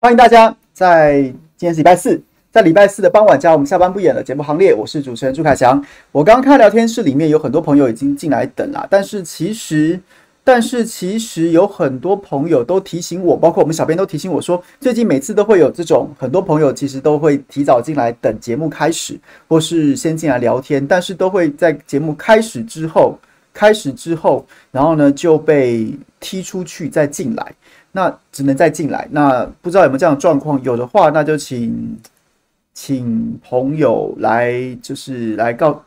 [0.00, 1.22] 欢迎大家在
[1.56, 4.72] 今天是礼拜四，在礼拜四的傍晚加入我们下班不演了节目行列。
[4.72, 5.84] 我是主持人朱凯翔。
[6.12, 9.98] 我刚刚看聊天室里面有很多朋友已经进来等了，但是其实，
[10.44, 19.18] 但是其实有很多朋友都提醒我，包括我们小编都提醒我说，最近每次都会有这种很多朋友其实都会提早进来等节目开始，
[19.48, 23.18] 或是先进来聊天，但是都会在节目开始之后，
[23.58, 27.54] 开始之后，然后呢就被踢出去再进来。
[27.90, 30.62] 那只能再进来，那不知道有没有这样的状况？
[30.62, 31.98] 有的话，那就请
[32.72, 35.82] 请朋友来，就是来告，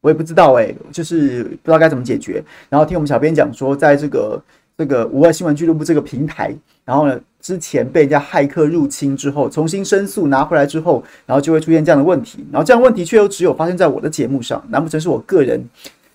[0.00, 2.42] 我也不知道哎、就是不知道该怎么解决。
[2.70, 4.42] 然后听我们小编讲说，在这个
[4.78, 12.46] 这个五二新闻俱乐部这个平台，然后呢，之前被人家骇客入侵之后，重新申诉拿回来之后，然后就会出现这样的问题。
[12.50, 15.62] 然后这样问题却又只有发生在我的节目上，难不成是我个人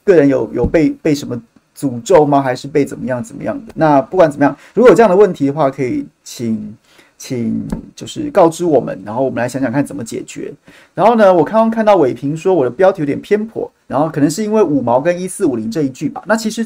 [0.05, 1.41] 个人有有被被什么？
[1.77, 2.41] 诅咒吗？
[2.41, 3.73] 还是被怎么样怎么样的？
[3.75, 6.73] 那不管怎么样，如果有这样的问题的话，可以请
[7.17, 10.53] 请就是告知我们，然后我们来想想看怎么解决。
[10.93, 16.23] 然后呢，我刚刚看到伟平说我的标题有点偏颇，然后可能是因为五毛跟一四五零这一句吧。
[16.27, 16.65] 那其实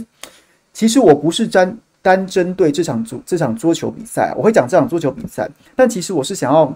[0.74, 6.72] 其实我不是单单针对这场足这场桌球比赛，我会讲这场桌球比赛，但其实我是想要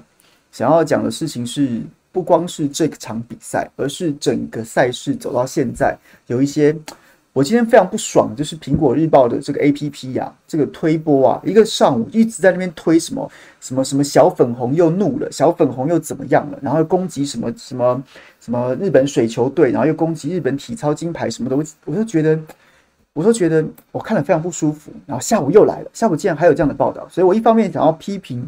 [0.51, 5.97] 想要讲的事情是不光是这场比赛，而是整个赛事走到现在
[6.27, 6.73] 有一些。
[7.35, 13.27] 我今天非常不爽，就是苹果日报的这个 APP 呀、这个推播啊，一个上午一直在那边推什么
[13.59, 18.03] 什么什么小粉红又怒了，小粉红又怎么样了，然后又攻击什么什么
[18.39, 22.39] 什么日本水球队，然后又攻击日本体操金牌什么的，我我就觉得，
[23.13, 24.91] 我就觉得我看了非常不舒服。
[25.07, 28.47] 然后下午又来了，下午竟然还有这样的报道，所以我一方面想要批评，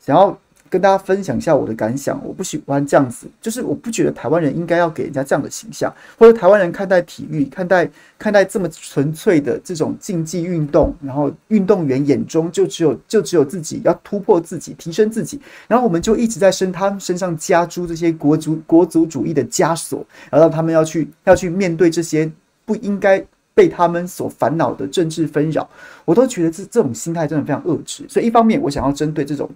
[0.00, 0.36] 想要。
[0.74, 22.28] 跟大家分享一下我的感想，我不喜欢这样子，就是我不觉得台湾人应该要给人家这样的形象，或者台湾人看待体育、看待看待这么纯粹的这种竞技运动，然后运动员眼中就只有就只有自己要突破自己、提升自己，然后我们就一直在身他们身上加诸这些国足国足主义的枷锁，然后让他们要去要去面对这些
[22.64, 23.24] 不应该
[23.54, 25.70] 被他们所烦恼的政治纷扰，
[26.04, 28.04] 我都觉得这这种心态真的非常恶质。
[28.08, 29.48] 所以一方面我想要针对这种。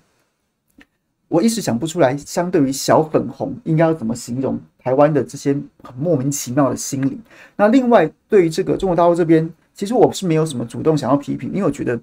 [1.28, 5.52] 我一时想不出来，相对于小粉红，应该要怎么形容台湾的这些
[5.82, 7.20] 很莫名其妙的心理。
[7.54, 12.00] 那另外，对于这个中国大陆这边，其实我是没有什么主动想要批评，因为我觉得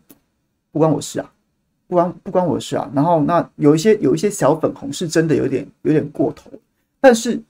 [0.72, 1.32] 不关我事啊，
[1.88, 2.88] 不关不关我事啊。
[2.94, 6.52] 然后，那有一些有一些小粉红是真的有点有点过头，
[7.02, 7.42] 但是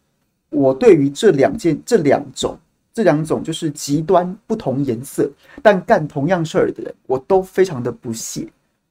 [0.50, 2.58] 我对于这两件这两种
[2.94, 5.30] 这两种就是极端不同颜色
[5.62, 8.48] 但干同样事儿的人，我都非常的不屑，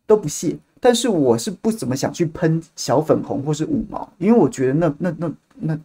[0.06, 0.54] 都不屑。
[0.84, 5.78] 但是我是不怎么想去喷小粉红或是五毛，因为我觉得那那那那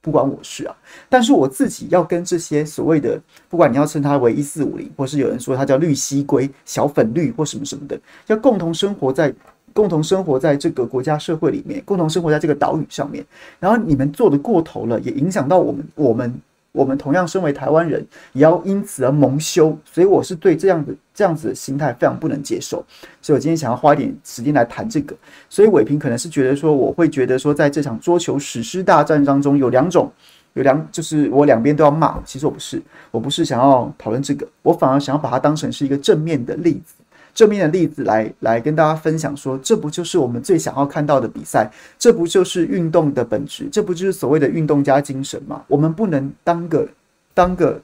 [0.00, 0.76] 不关我事啊。
[1.08, 3.20] 但是我自己要跟这些所谓的，
[3.50, 7.98] 不管你要称它为一四五零，或是有人说它叫绿西龟、小粉绿或什么什么的，
[8.28, 9.34] 要共同生活在
[9.72, 13.26] 共同生活在这个国家社会里面，共同生活在这个岛屿上面。
[13.58, 16.32] 然后你们做的过头了，也影响到我们我们。
[16.74, 22.84] 我们同样身为台湾人，也要因此而蒙羞，所以我是对这样的这样子的心态非常不能接受。
[23.22, 25.14] 所以我今天想要花一点时间来谈这个。
[25.48, 30.10] 所以伟平可能是觉得说，我会觉得说，在这场桌球史诗大战当中，有两种，
[30.54, 32.20] 有两就是我两边都要骂。
[32.24, 32.82] 其实我不是，
[33.12, 36.94] 我不是想要讨论这个，我反而想要把它当成是一个正面的例子。
[37.34, 41.68] 正面的例子来来跟大家分享说，这不就是我们最想要看到的比赛？
[41.98, 43.68] 这不就是运动的本质？
[43.72, 45.64] 这不就是所谓的运动家精神吗？
[45.66, 46.88] 我们不能当个
[47.34, 47.82] 当个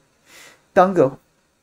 [0.71, 1.11] 当个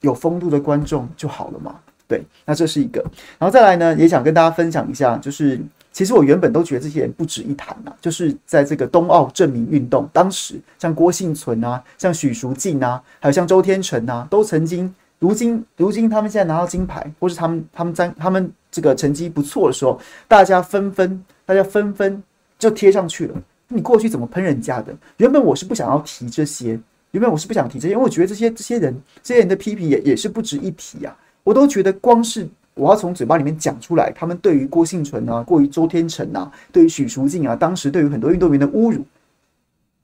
[0.02, 1.76] 有风度的观众就好了吗？
[2.06, 3.00] 对，那这是一个。
[3.38, 5.58] 然后再来呢，也想跟大家分享一下，就是
[5.90, 14.94] 其实我原本都觉得这些人不值一谈呐，就是在这个冬奥证明运动，当时像郭幸存啊，像许淑净啊，还有像周天成啊，都曾经。
[15.20, 22.22] 如今，如今他们现在拿到金牌，或是他们他们在他们这个成绩不错的时候，大家纷纷大家纷纷
[22.56, 23.42] 就贴上去了。
[23.66, 24.96] 你过去怎么喷人家的？
[25.16, 26.78] 原本我是不想要提这些，
[27.10, 27.28] 原本？
[27.28, 31.16] 我是不想提这些，因为我觉得这些这些人这些人的批评也也是不值一提啊。
[31.42, 39.04] 我都觉得光是我要从嘴巴里面讲出来，他们对于郭幸存啊，过于周天成啊，对于许淑净啊，当时对于很多运动员的侮辱，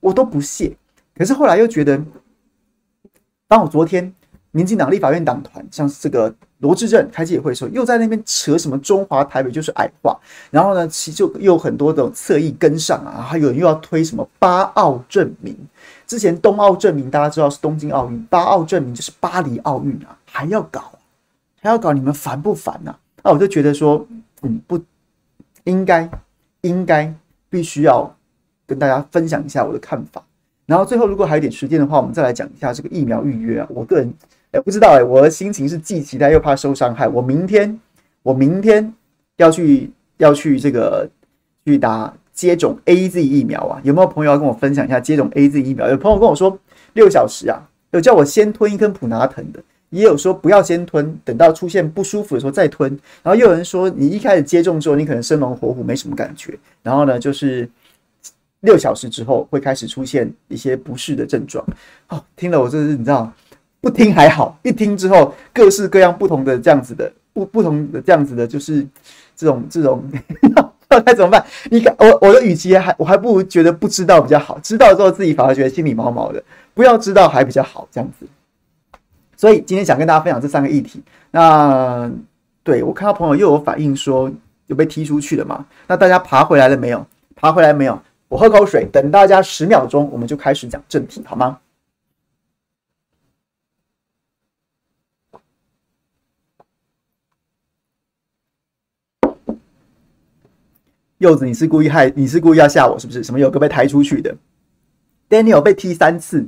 [0.01, 0.75] 我都不屑。
[1.15, 2.03] 可是后来又觉得，
[3.47, 4.13] 当我昨天。
[4.55, 10.17] 民进党立法院党团像这个罗致政开记者会的时候，又在那边扯什么中华台北就是矮化，
[10.49, 15.53] 然后呢，其实就又很多的侧翼跟上啊，还有人又要推什么八奥证明，
[16.07, 20.93] 之前东奥证明大家知道是东京奥运，八奥证明就是巴黎奥运啊，还要搞，
[21.61, 22.95] 还要搞，你们烦不烦呐？
[23.23, 24.07] 那我就觉得说，
[24.43, 24.81] 嗯，不
[25.65, 26.09] 应该，
[26.61, 27.13] 应该
[27.49, 28.15] 必须要
[28.65, 30.23] 跟大家分享一下我的看法。
[30.65, 34.13] 然后最后如果还有点时间的话，我们再来讲一下这个疫苗预约啊，我个人。
[34.61, 37.07] 不知道哎、欸，我的心情是既期待又怕受伤害。
[37.07, 37.79] 我明天，
[38.23, 38.93] 我明天
[39.37, 41.09] 要去要去这个
[41.65, 43.79] 去打接种 AZ 疫苗啊！
[43.83, 45.89] 有没有朋友要跟我分享一下接种 AZ 疫苗？
[45.89, 46.57] 有朋友跟我说
[46.93, 47.59] 六小时啊，
[47.91, 49.59] 有叫我先吞一根普拿疼的，
[49.89, 52.91] 也有说不要先吞，等到出现不舒服的时候再吞。
[53.23, 57.69] 然后又有人说你一开始接种之后，你可能生龙活虎没什么感觉，然后呢就是
[58.61, 61.65] 六小时之后会开始出现一些不适的症状。
[62.09, 63.31] 哦，听了我就是你知道。
[63.85, 68.83] 不听还好，一听之后，各式各样不同的这样子的不不同的这样子的，就是
[69.35, 70.03] 这种这种，
[70.89, 71.45] 那该怎么办？
[71.69, 76.43] 你看我我的语气还我还不如觉得不知道比较好，知道之后自己反而觉得心里毛毛的，
[76.73, 78.25] 不要知道还比较好这样子。
[79.37, 81.03] 所以今天想跟大家分享这三个议题。
[81.29, 82.09] 那
[82.63, 84.31] 对我看到朋友又有反应说
[84.65, 85.63] 又被踢出去了嘛？
[85.85, 87.05] 那大家爬回来了没有？
[87.35, 88.01] 爬回来没有？
[88.29, 91.59] 我喝口水，等大家十秒钟，我们就开始讲正题，好吗？
[101.19, 102.11] 柚子，你是故意害？
[102.13, 103.23] 你是故意要吓我是不是？
[103.23, 104.35] 什么有个被抬出去的
[105.29, 106.45] ？Daniel 被踢三次，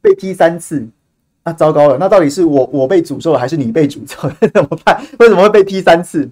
[0.00, 0.88] 被踢三次，
[1.42, 1.98] 啊，糟糕了！
[1.98, 4.34] 那到底是我我被诅咒了，还是你被诅咒了？
[4.54, 5.04] 怎么办？
[5.18, 6.30] 为什么会被踢三次？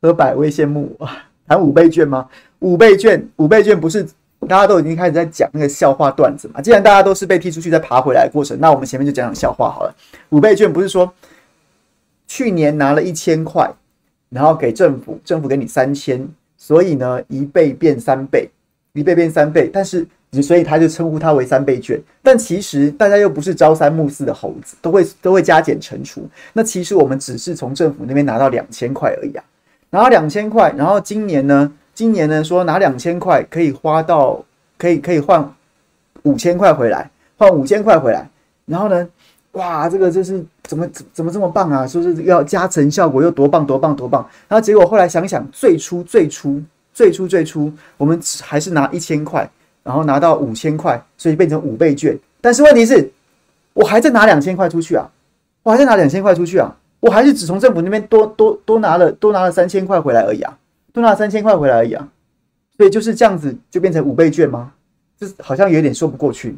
[0.00, 1.08] 何百威羡慕我，
[1.48, 2.28] 谈五倍券吗？
[2.60, 4.06] 五倍券，五倍券不是
[4.46, 6.60] 大家都已经开始在讲那个笑话段子嘛？
[6.60, 9.92] 既然大家都是被踢出去再爬回来的过程，那我们前面就讲讲笑话好了。
[10.28, 11.12] 五倍券不是说
[12.28, 13.68] 去年拿了一千块。
[14.28, 18.48] 然后给政府，政府给你三千，所以呢，一倍变三倍，
[18.92, 22.00] 一倍变三倍，但是你所以他就称呼它为三倍券。
[22.22, 26.28] 但其实大家又不是朝三暮四的猴子，都会都会加减乘除。
[26.52, 29.44] 那其实我们只是从政府那边拿到两千块而已啊，
[29.90, 34.44] 拿到两千块，然后今年呢，今年呢说拿两千块可以花到，
[34.76, 35.54] 可以可以换
[36.24, 38.28] 五千块回来，换五千块回来，
[38.66, 39.08] 然后呢？
[39.56, 41.86] 哇，这个就是怎么怎怎么这么棒啊？
[41.86, 49.48] 说是要加成效果又多棒多棒多棒，然后结果后来想想，最初最初最初最初，我们还是拿一千块，
[49.82, 52.18] 然后拿到五千块，所以变成五倍券。
[52.42, 53.10] 但是问题是，
[53.72, 55.08] 我还在拿两千块出去啊，
[55.62, 60.54] 我还在拿两千块出去啊，我还是只从政府那边多多多拿了多拿了三千块回来而已啊，
[60.92, 62.06] 多拿三千块回来而已啊，
[62.76, 64.72] 所以就是这样子就变成五倍券吗？
[65.18, 66.54] 就是好像有点说不过去。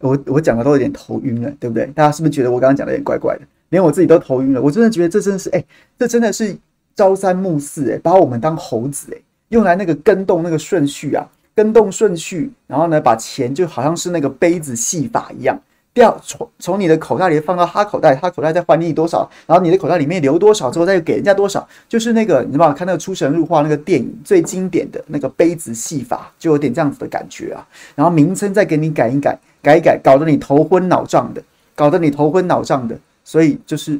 [0.00, 1.86] 我我讲的都有点头晕了，对不对？
[1.94, 3.42] 大家是不是觉得我刚刚讲的有点怪怪的？
[3.70, 4.60] 连我自己都头晕了。
[4.60, 5.64] 我真的觉得这真的是，哎、
[5.98, 6.56] 这真的是
[6.94, 15.58] 朝三暮四，哎，把我们当猴子，哎，用来那个跟动那个顺序啊，跟动顺序，然后呢，把钱就好像是那个杯子戏法一样。
[15.96, 22.74] 掉从从你的口袋里放到他口袋，他口袋再还你多少，然后你的口袋里面留多少之后再给人家多少，就是那个你知道吗？
[22.74, 27.66] 看那个出神入化那个电影最经典的那个杯子戏法，就有点这样子的感觉啊。
[27.94, 31.42] 然后名称再给你改一改，改一改，搞得你头昏脑胀的，
[31.74, 32.98] 搞得你头昏脑胀的。
[33.24, 33.98] 所以就是，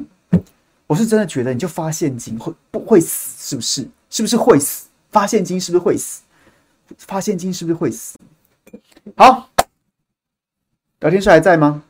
[0.85, 3.49] 我是真的觉得你就发现金会不会死？
[3.49, 3.87] 是不是？
[4.11, 4.85] 是不是会死？
[5.09, 6.21] 发现金是不是会死？
[6.99, 8.15] 发现金是不是会死？
[9.15, 9.49] 好，
[10.99, 11.81] 聊天室还在吗？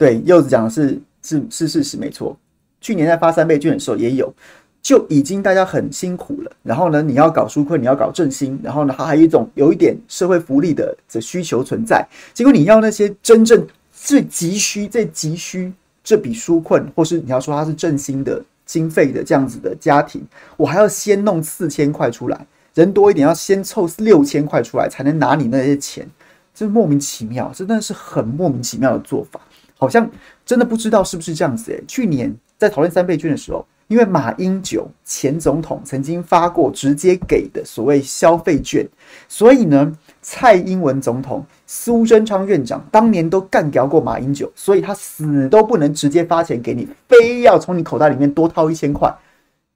[0.00, 2.34] 对，柚子讲的是是是事实，没错。
[2.80, 4.32] 去年在发三倍券的时候也有，
[4.80, 6.50] 就已经大家很辛苦了。
[6.62, 12.02] 然后呢，你要搞纾困，你要搞振兴，然后呢，它还有一种有一点社会福利的的需求存在。
[12.32, 15.70] 结果你要那些真正最急需、最急需
[16.02, 20.26] 这笔纾困，或是你要说它是振兴的经费的这样子的家庭，
[20.56, 26.08] 我还要先弄四千块出来，人多一点要先凑六千块出来，才能拿你那些钱，
[26.54, 29.38] 这莫名其妙，真的是很莫名其妙的做法。
[29.80, 30.08] 好像
[30.44, 31.82] 真的不知道是不是这样子诶。
[31.88, 38.86] 去年在讨论三倍券的时候，因为马英九前总统曾经发过直接给的所谓消费券，
[39.26, 49.12] 所以呢，蔡英文总统、苏贞昌院长当年都干掉过马英九，所以他死都不能直接发钱给你，非要从你口袋里面多掏一千块。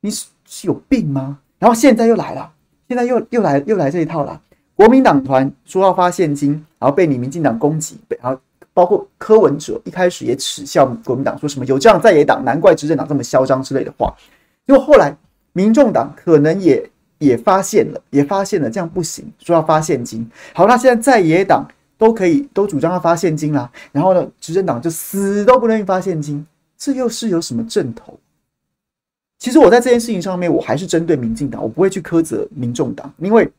[0.00, 1.38] 你是是有病吗？
[1.58, 2.52] 然后现在又来了，
[2.87, 4.38] 现在又又来又来这一套了。
[4.76, 8.38] 国民党团说要发现金，然后被你民进党攻击，然后
[8.75, 14.12] 包括柯文哲一开始也耻笑国民党，说什么有这样在野党，难怪执政党这么嚣张之类的话。
[14.66, 15.16] 结果后来
[15.52, 20.28] 民众党可能也也发现了，也发现了这样不行，说要发现金。
[20.52, 21.66] 好，那现在在野党
[21.97, 26.45] 都可以都主张要发现金啦，然后呢，执政党就死都不愿意发现金，
[26.76, 28.19] 这又是有什么阵头？
[29.38, 33.50] 其实我在这件事情上面，我还是针对民进党，我不会去苛责民众党，因为。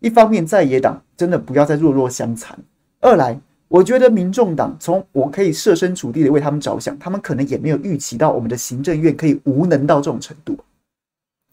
[0.00, 2.56] 一方面，在野党真的不要再弱弱相残；
[3.00, 3.36] 二来，
[3.68, 10.56] 我觉得民众党从我可以设身处地的为他们着想，他们可能也没有预期到我们的行政院可以无能到这种程度，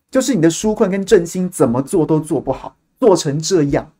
[0.10, 3.92] 就是你的纾困跟振兴怎么做都做不好，做成这样。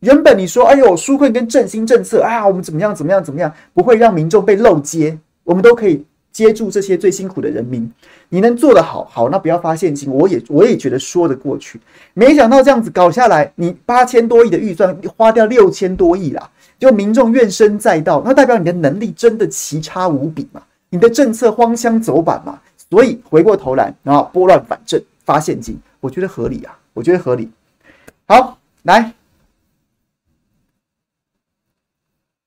[0.00, 6.04] 原本你说，哎呦，纾困跟振兴政策啊，我们怎么样怎么样怎么样，不会让民众被漏接，我们都可以。
[6.32, 7.92] 接住这些最辛苦的人民，
[8.28, 11.80] 你能做得好好，那不要发现金，我也我也觉得说得过去。
[12.14, 16.48] 没想到这样子搞下来，你八千多亿的预算花掉六千多亿啦，
[16.80, 20.62] 就民众怨声载道，那代表你的能力真的奇差无比嘛？
[20.88, 22.58] 你的政策荒腔走板嘛？
[22.88, 27.48] 所以回过头来，然后拨乱反正发现金，我觉得合理啊，我觉得合理。
[28.26, 29.12] 好，来，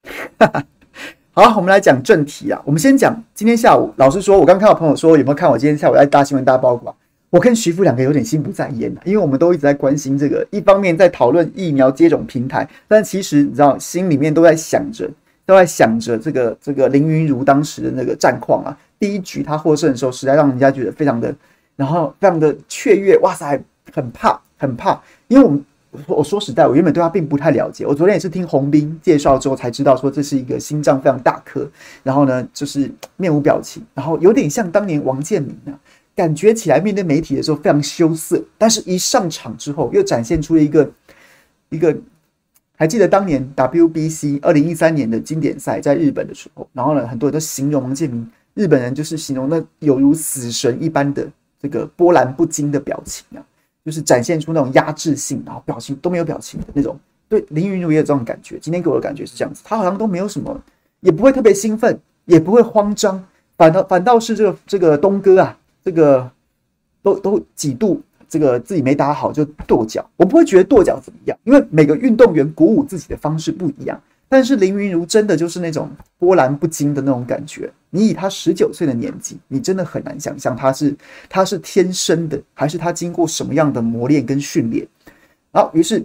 [1.32, 2.60] 好，我们来讲正题啊。
[2.66, 6.96] 我们先讲今天下午，老实说，我刚看到朋友说有没有看我今天下午在大新闻大报告？
[7.34, 15.10] 我跟徐福两个有点心不在焉的，因为我们都一直在关心这个，一方面在讨论疫苗接种平台，但其实你知道，心里面都在想着，
[15.44, 18.78] 都在想着这个这个林云如当时的那个战况啊。
[19.00, 21.34] 第一局他获胜的时候，实在让人家觉得非常的，
[21.76, 23.60] 然后非常的雀跃，哇塞，
[23.92, 25.66] 很怕，很怕，因为我们。
[26.08, 27.86] 我说实在，我原本对他并不太了解。
[27.86, 31.70] 我昨天也是听洪斌介绍之后才知道，说这是一个心脏非常大颗，
[32.02, 35.78] 然后呢，就是面无表情，然后有点像当年王建民啊，
[36.16, 40.92] 感觉起来面对媒体的时候非常羞涩，但是一上场之后又展现出了一个
[41.70, 41.96] 一个，
[42.76, 51.28] 还记得当年 WBC 二零一三年的经典赛在日本的时候，然后呢，很多人都形容王建民，日本人就是形容那有如死神一般的
[51.62, 53.44] 这个波澜不惊的表情啊。
[53.86, 56.98] 就是展现出那种压制性，然后表情都没有表情的那种。
[57.28, 58.58] 对林昀儒也有这种感觉。
[58.58, 60.58] 今天给我的感觉是这样子，他好像都没有什么，
[61.02, 63.22] 也不会特别兴奋，也不会慌张，
[63.58, 66.30] 反倒反倒是这个这个东哥啊，这个
[67.02, 70.10] 都都几度这个自己没打好就跺脚。
[70.16, 74.02] 我不会觉得跺脚怎么样，因为每个运动员鼓舞自己的方式不一样。
[74.30, 77.72] 但是林昀儒真的就是那种波澜不惊的那种感觉。
[77.92, 80.96] 你以他十九岁的年纪，你真的很难想象他是
[81.30, 84.88] 他是天生的，还是他经过什么样的磨练跟训练。
[85.52, 86.04] 好，于是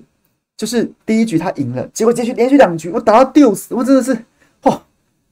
[0.58, 4.14] 就是第一局他赢了，结果接续连续两局我打到丢死，我真的是，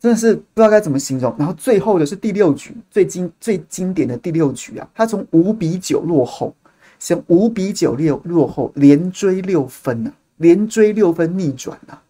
[0.07, 1.35] 真的是不知道该怎么形容。
[1.37, 6.55] 然后最后的是第六局最经最经典的第六局啊，他从五比九落后，
[7.01, 12.01] 先五比九六落后连追六分啊，连追六分逆转啊。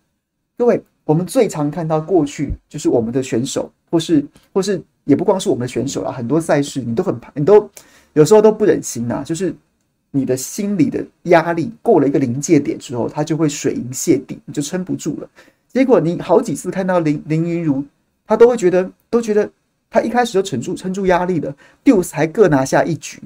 [0.58, 4.22] 各位，我们最常看到过去就是我们的选手，或是
[4.52, 7.66] 或是也不光是我们的选手啦，很多赛事你都很怕，你都
[8.12, 9.22] 有时候都不忍心呐。
[9.24, 9.56] 就是
[10.10, 15.30] 你的心理的压力过了一个临界点之后，他就会水银泻地，你就撑不住了。
[15.76, 17.84] 结果你好几次看到林林昀儒，
[18.26, 19.46] 他都会觉得都觉得
[19.90, 21.54] 他一开始就撑住撑住压力了，
[21.84, 23.20] 丢才各拿下一局，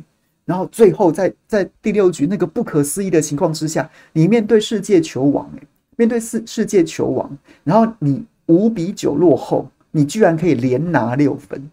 [0.44, 5.62] 然后最后在在第六局那个不可思议的情况之下，你面对世界球王诶。
[5.96, 11.70] 面对世世界球王，然后你五比九落后，你居然可以连拿六分，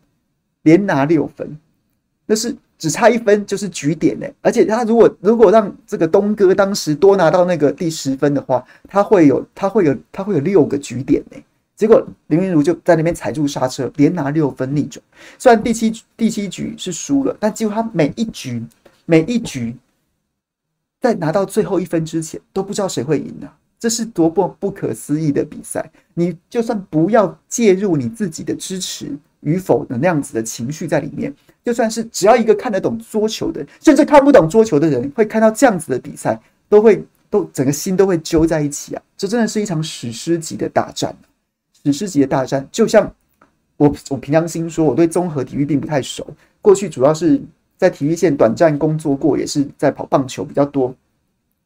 [0.62, 1.58] 连拿六分，
[2.28, 4.28] 那是只差一分就是局点呢。
[4.42, 11.38] 而且他如果如果让这个东哥当时多拿到那个第十分的话，他会有他会有他会有六个局点呢。
[11.76, 15.02] 结果林昀儒就在那边踩住刹车，连拿六分逆转。
[15.38, 18.64] 虽然第七第七局是输了，但几乎他每一局
[19.06, 19.76] 每一局
[21.00, 23.48] 在拿到最后一分之前都不知道谁会赢呢。
[23.80, 25.88] 这是多么不可思议的比赛！
[26.16, 36.40] 你就算不要介入你自己的支持与否的那样子的情绪在里面，就算是只要一个看得懂桌球的，甚至看不懂桌球的人，会看到这样子的比赛，
[36.70, 39.02] 都会都整个心都会揪在一起啊！
[39.18, 41.16] 这真的是一场史诗级的大战，
[41.84, 42.68] 史诗级的大战。
[42.72, 43.14] 就像
[43.78, 46.26] 我我凭良心说，我对综合体育并不太熟，
[46.62, 47.42] 过去主要是
[47.78, 50.94] 在体育线短暂工作过，也是在跑棒球比较多，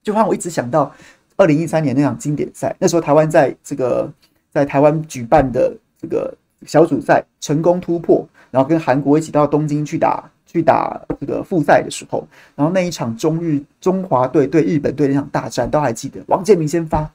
[0.04, 0.94] 就让我一直想到。
[1.38, 4.08] 二零一三年那场经典赛，那时候台湾在这个
[4.52, 6.32] 在台湾举办的这个
[6.66, 17.12] 小组赛成功突破，然后跟韩国一起到东京去打去打这个复赛的时候，然后那一场中日中华队对日本队那场大战都还记得，王建民先发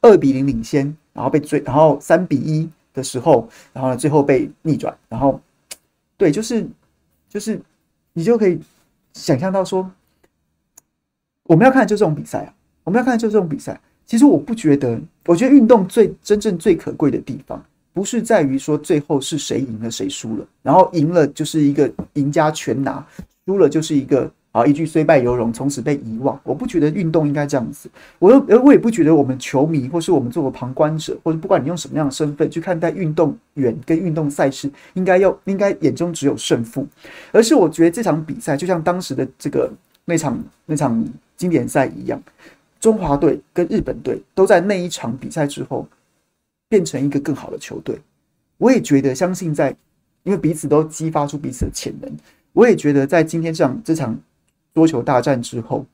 [0.00, 5.40] 二比零领先，然后被追，然后三比一的时候，然后呢最后被逆转，然后
[6.16, 6.66] 对，就是
[7.28, 7.60] 就是
[8.12, 8.60] 你就可以
[9.12, 9.90] 想象到说。
[11.44, 12.54] 我们要看的就这种比赛啊，
[12.84, 13.80] 我们要看的就这种比赛。
[14.06, 17.60] 其实我不觉得，我觉得运动最真正最可贵的地方，
[17.92, 23.04] 不是在于说最后是谁赢了谁输了，然后赢了就是一个赢家全拿，
[23.44, 26.38] 输了就是一个啊一句虽败犹荣，从此被遗忘。
[26.44, 36.86] 我不觉得运动应该这样子，我又我也不觉得我们球迷或是我们作为旁观者，或者不管你用什么样的身份去看待运动员跟运动赛事，应该要应该眼中只有胜负，
[37.32, 39.70] 而是我觉得这场比赛就像当时的这个
[40.04, 41.04] 那场那场
[41.36, 42.22] 经典赛一样。
[42.80, 45.86] 中华队跟日本队都在那一场比赛之后
[46.70, 48.00] 变成一个更好的球队。
[48.56, 49.76] 我也觉得，相信在
[50.22, 52.10] 因为彼此都激发出彼此的潜能。
[52.54, 54.18] 我也觉得，在今天这场这场
[54.72, 55.84] 桌球大战之后，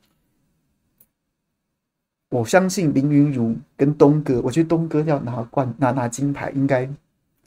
[2.31, 6.89] 我相信林昀儒跟东哥，我觉得东哥要拿冠拿拿金牌，应该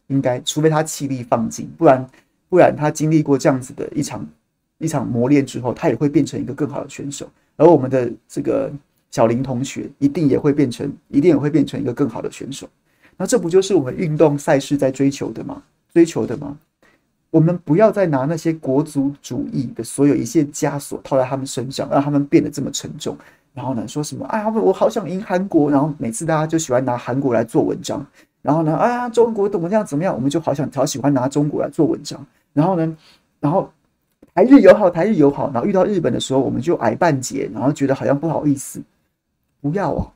[0.07, 2.05] 应该，除非他气力放尽，不然
[2.49, 4.27] 不然他经历过这样子的一场
[4.79, 7.29] 一场磨练之后，他也会变成一个更好的选手。
[7.55, 8.69] 而我们的这个。
[9.11, 12.69] 小林同学一定也会变成，一定也会变成一个更好的选手。
[13.19, 15.61] 那这不就是我们运动赛事在追求的吗？
[15.93, 16.57] 追求的吗？
[17.31, 23.17] 我们不要再拿那些国族主义的所有一切枷锁套在他们身上，让他们变得这么沉重。
[23.53, 24.25] 然后呢，说什么？
[24.27, 25.69] 哎呀，我好想赢韩国。
[25.69, 28.03] 然后每次大家就喜欢拿韩国来做文章。
[28.41, 30.15] 然后呢，哎呀，中国怎么样怎么样？
[30.15, 32.25] 我们就好想好喜欢拿中国来做文章。
[32.53, 32.97] 然后呢，
[33.41, 33.69] 然后
[34.33, 35.51] 台日友好，台日友好。
[35.53, 38.81] 然后遇到日本的时候，我们就矮半截，然后觉得好像不好意思。
[39.61, 40.07] 不要啊！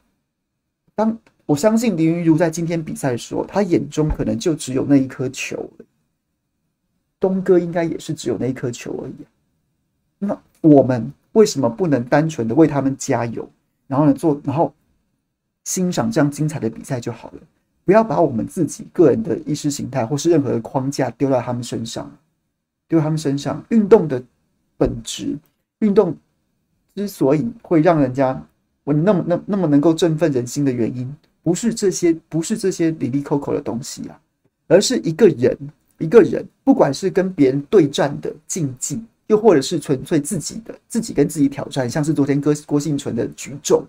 [0.96, 5.70] 当我相信林云如在今天比赛的时候，他眼中可能就只有那一颗球。
[7.20, 9.16] 东哥应该也是只有那一颗球而已。
[10.20, 13.50] 那我们为什么不能单纯的为他们加油，
[13.88, 14.74] 然后呢做，然后
[15.66, 17.42] 欣赏这样精彩的比赛就好了？
[17.86, 22.10] 不要把我们自己个人的意识形态或是任何的框架丢到他们身上，
[22.88, 23.64] 丢他们身上。
[23.70, 24.24] 运动的
[24.78, 25.38] 本质，
[25.80, 26.16] 运动
[26.96, 28.42] 之所以会让人家。
[28.86, 34.20] 我那么那那么能够振奋人心的原因，不是这些，不是这些哩哩扣扣的东西啊，
[34.68, 35.56] 而是一个人，
[36.00, 43.84] 一个人，不管是跟别人对战的竞技，又或者是纯粹自己的自己跟自己挑战，像是昨天郭郭幸存的举重，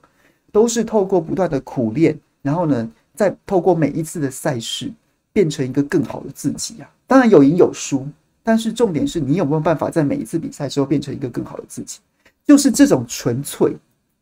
[0.52, 4.92] 都是透过不断的苦练，然后呢，再透过每一次的赛事，
[5.32, 6.90] 变成一个更好的自己啊。
[7.06, 8.06] 当然有赢有输，
[8.42, 12.00] 但是重点是你有没有办法在每一次比赛之后变成一个更好的自己，
[12.46, 13.76] 就是这种纯粹。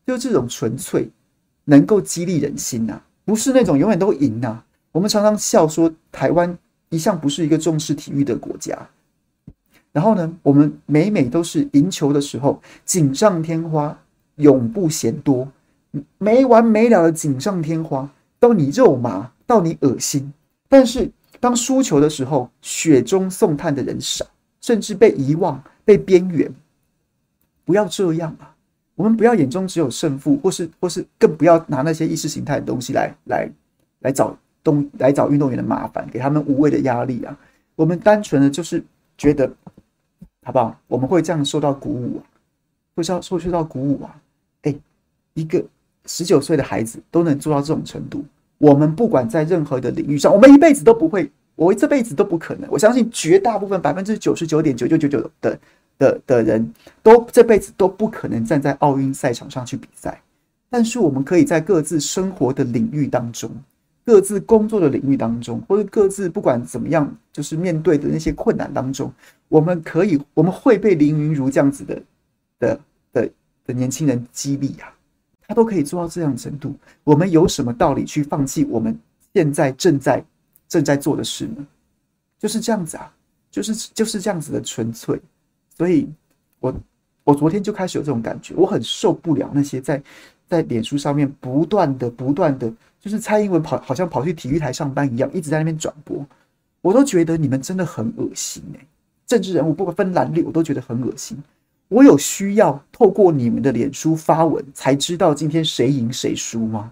[0.05, 1.09] 就这种纯粹，
[1.63, 6.57] 能够激励人心呐、啊，不是那种永远都赢呐、我们常常笑说，台湾
[6.89, 8.77] 一向不是一个重视体育的国家。
[9.91, 13.97] 然后呢，我们每每都是赢球的时候锦上添花，
[14.35, 15.47] 永不嫌多，
[16.17, 18.09] 没完没了的锦上添花，
[18.39, 20.33] 到你肉麻，到你恶心。
[20.67, 21.09] 但是
[21.39, 24.25] 当输球的时候，雪中送炭的人少，
[24.61, 26.51] 甚至被遗忘、被边缘。
[27.65, 28.52] 不要这样啊！
[28.95, 33.49] 我们不要眼中只有胜负，或是或是更不要拿那些意识形态的东西来来
[34.01, 37.35] 来找东来找运动员的麻烦，给他们无谓的压力啊！
[37.75, 38.83] 我们单纯的就是
[39.17, 39.51] 觉得，
[40.43, 40.79] 好不好？
[40.87, 42.21] 我们会这样受到鼓舞，
[42.95, 44.15] 会受受受到鼓舞啊！
[44.61, 44.75] 哎，
[45.33, 45.63] 一个
[46.05, 48.23] 十九岁的孩子都能做到这种程度，
[48.59, 52.69] 我们不管在任何的领域上，我们一辈子都不会，我这辈子都不可能。
[52.69, 55.59] 我相信绝大部分百分之九十九点九九九九的。
[55.97, 60.21] 的的人都这辈子都不可能站在奥运赛场上去比赛，
[60.69, 63.49] 但是我们可以在各自生活的领域当中，
[64.05, 69.13] 各自工作的领域当中，或者各自不管怎么样，就是面对的那些困难当中，
[69.47, 72.01] 我们可以，我们会被林云如这样子的
[72.59, 72.79] 的
[73.11, 73.29] 的
[73.65, 74.91] 的年轻人激励啊，
[75.47, 78.97] 他都可以做到这样程度，我们有什么道理去放弃我们
[79.33, 80.23] 现在正在
[80.67, 81.65] 正在做的事呢？
[82.39, 83.09] 就是这样子啊，
[83.49, 85.21] 就是就是这样子的纯粹。
[85.77, 86.07] 所以，
[86.59, 86.73] 我
[87.23, 90.01] 我昨天就开始有这种感觉，我很受不了那些在
[90.47, 96.25] 在脸书上面不断的不断的，就是蔡英文跑好像跑去体育台上班一样，一直在那边转播，
[96.81, 98.85] 我都觉得你们真的很恶心哎！
[99.25, 101.41] 政治人物不管分蓝绿，我都觉得很恶心。
[101.87, 106.91] 我有需要透过你们的脸书发文才知道今天谁赢谁输吗？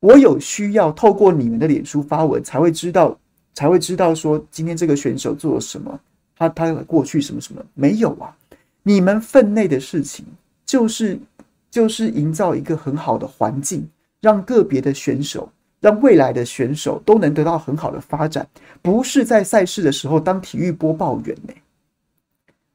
[0.00, 3.16] 我有需要透过你们的脸书发文才会知道
[3.54, 6.00] 才会知道说今天这个选手做了什么？
[6.48, 8.36] 他他过去什么什么没有啊？
[8.82, 10.24] 你们分内的事情
[10.64, 11.18] 就是
[11.70, 13.88] 就是营造一个很好的环境，
[14.20, 15.50] 让个别的选手，
[15.80, 18.46] 让未来的选手都能得到很好的发展，
[18.80, 21.54] 不是在赛事的时候当体育播报员呢。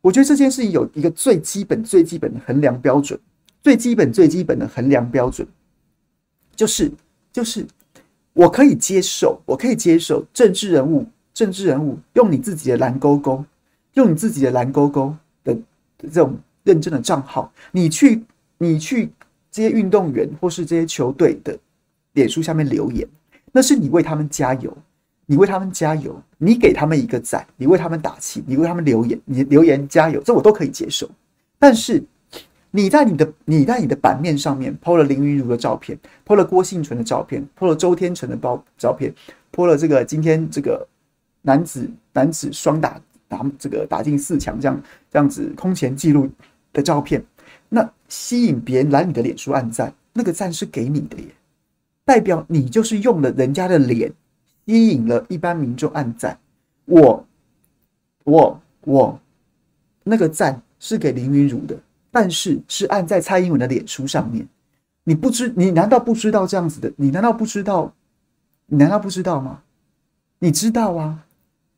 [0.02, 3.20] 我觉得这件事情有一个最基本最基本的衡量标准，
[3.62, 5.48] 最基本最基本的衡量标准
[6.56, 6.92] 就是
[7.34, 7.66] 就是
[8.34, 11.06] 我可以接受，我可以接受政治人物。
[11.34, 13.46] 政治人物用你自己的蓝勾勾，
[13.98, 15.58] 用你自己的蓝勾勾的
[16.00, 18.24] 这种认证的账号，你去
[18.60, 19.10] 你去
[19.52, 21.58] 这些运动员或是这些球队的
[22.14, 23.08] 脸书下面留言，
[23.52, 24.72] 那是你为他们加油，
[25.26, 31.10] 你为他们加油，你给他们一个赞，你为他们打气，你为他们留言，你留言加油，这我都可以接受。
[31.58, 32.04] 但是
[32.70, 39.12] 你在你的你在你的版面上面 PO 了林昀儒的照片，PO 了郭婞淳的照片，PO 了周天成的包照片
[39.52, 40.88] ，PO 了这个今天这个
[41.42, 46.30] 男子男子双打打这个打进四强这样这样子空前纪录
[46.74, 47.24] 的照片。
[47.70, 51.28] 那吸引别人来你的脸书按赞，那个赞是给你的耶，
[52.06, 54.12] 代表你就是用了人家的脸，
[54.66, 56.40] 吸引了一般民众按赞。
[56.86, 57.28] 我、
[58.24, 59.20] 我、我，
[60.04, 61.78] 那个赞是给林昀儒的，
[62.10, 64.48] 但是是按在蔡英文的脸书上面。
[65.04, 66.92] 你不知，你难道不知道这样子的？
[66.96, 67.94] 你难道不知道？
[68.68, 69.64] 你难道不知道吗？
[70.40, 71.26] 你知道啊。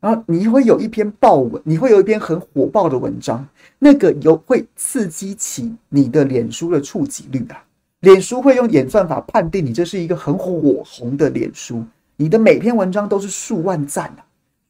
[0.00, 3.46] 然后你会有一篇爆文，你会有一篇很火爆的文章，
[3.78, 7.62] 那个有会刺激起你的脸书的触及率啊。
[8.00, 11.84] 脸书会用演算法判定你这是一个很火红的脸书，
[12.16, 14.24] 你的每篇文章都是数万赞啊，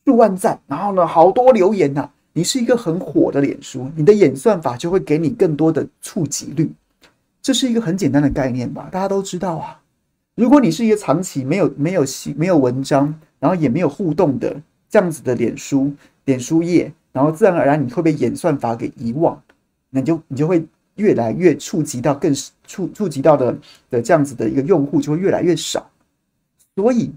[0.04, 6.72] 数万赞，然后呢，好多留言呐，你是一个很火的脸书，你的演算法就会给你更多的触及率。
[7.40, 9.80] 这是一个很简单的概念吧，大家都知道啊。
[10.34, 12.04] 如果你是一个长期没有没有
[12.36, 14.60] 没有文章，然后也没有互动的。
[14.90, 15.90] 这样子的脸书
[16.24, 19.40] 脸书页，然后自然而然你会被演算法给遗忘，
[19.88, 22.34] 那你就你就会越来越触及到更
[22.66, 23.56] 触触及到的
[23.88, 25.88] 的这样子的一个用户就会越来越少，
[26.74, 27.12] 所以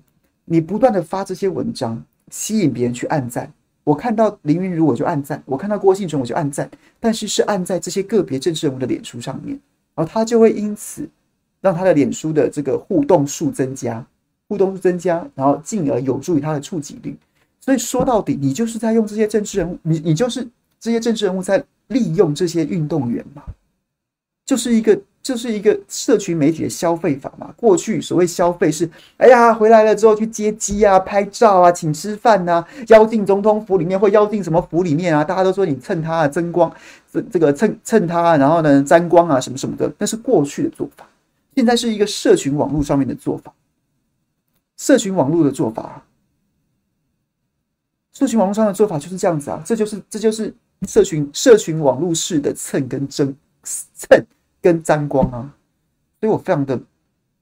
[0.46, 3.52] 你不断的发这些文章，吸引别人去按赞。
[3.84, 9.60] 我看到林云如我就按赞，我看到郭婞淳我就按赞，但是是按在这些个别政治人物的脸书上面，
[9.94, 11.10] 然后他就会因此
[11.60, 14.06] 让他的脸书的这个互动数增加，
[14.48, 17.18] 互动数增加，然后进而有助于他的触及率。
[17.64, 20.46] 所以说到底，你就是在用这些政治人物，你你就是
[20.82, 23.42] 这些政治人物在利用这些运动员嘛，
[24.46, 27.54] 就是一个就是一个社群媒体的消费法嘛。
[27.56, 36.70] 过去所谓消费是，哎呀，回来了之后去接机啊、拍照啊、请吃饭呐，邀进总统府里面或邀进什么府里面啊，大家都说你蹭他啊，增光，
[37.14, 41.08] 这这个蹭蹭他啊，然后呢沾光啊什么什么的，那是过去的做法。
[41.56, 43.54] 现在是一个社群网络上面的做法，
[44.76, 46.04] 社群网络的做法。
[48.14, 50.54] 社群网络上的做法就是这样子啊，这就是这就是
[50.88, 54.26] 社群社群网络式的蹭跟争蹭
[54.62, 55.56] 跟沾光啊，
[56.20, 56.80] 所以我非常的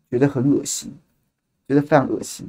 [0.10, 0.94] 觉得很恶心，
[1.68, 2.48] 觉得非常恶心。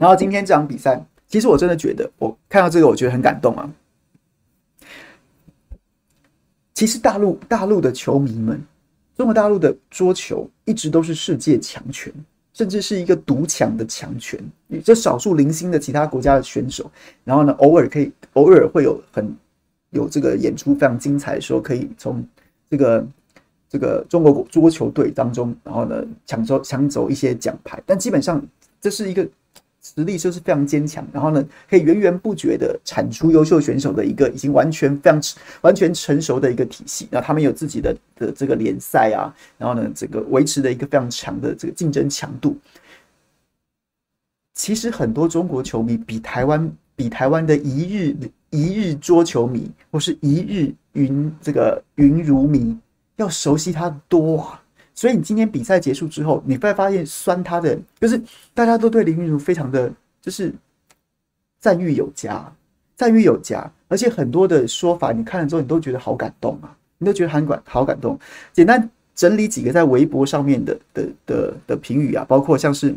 [0.00, 3.70] 然后今天这场比赛，其实我真的觉得，我看到这个我觉得很感动啊。
[6.74, 8.64] 其实大陆大陆的球迷们，
[9.16, 12.12] 中国大陆的桌球一直都是世界强权。
[12.52, 14.38] 甚至是一个独强的强权，
[14.84, 16.90] 这少数零星的其他国家的选手，
[17.24, 19.34] 然后呢，偶尔可以偶尔会有很
[19.90, 22.26] 有这个演出非常精彩的时候，可以从
[22.68, 23.06] 这个
[23.68, 28.44] 这个中国桌球队当中，然后呢抢走抢走一些奖牌，但基本上
[28.80, 29.28] 这是一个。
[29.94, 35.20] 实力就是非常坚强，然后呢，可以源源不绝的产出优秀选手的一个已经完全非常
[35.62, 37.08] 完全成熟的一个体系。
[37.10, 42.56] 那他们有自己的的这个联赛啊，然后呢，这个维持的一个非常强的这个竞争强度。
[44.54, 48.16] 其实很多中国球迷比台湾比台湾的一日
[48.50, 52.76] 一日桌球迷或是一日云这个云如迷
[53.16, 54.62] 要熟悉他多啊。
[54.98, 58.20] 所以你今天比赛结束之后，你会发现酸他的，就是
[58.52, 59.88] 大家都对林昀儒非常的
[60.20, 60.52] 就是
[61.60, 62.52] 赞誉有加，
[62.96, 68.18] 赞誉有加，而且很多的说法你看了之后，你都觉得好感动啊，你都觉得很感好感动。
[68.52, 72.92] 简单整理几个在微博上面的的的的评语啊，包括像是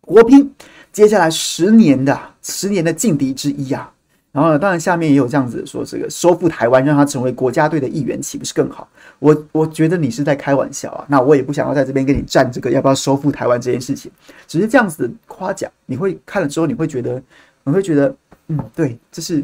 [0.00, 0.50] 国乒
[0.94, 3.92] 接下来十年的十年的劲敌之一啊。
[4.38, 8.88] 然后，当然下面也有这样子说，这个收复台湾，让他成为国家队的一员，岂不是更好？
[9.18, 11.04] 我我觉得你是在开玩笑啊。
[11.08, 14.08] 那我也不想要在这边跟你战这个要不要收复台湾这件事情。
[14.46, 17.20] 只是这样子的夸奖，你会看了之后，你会觉得，
[17.64, 18.14] 你会觉得，
[18.46, 19.42] 嗯，对，这是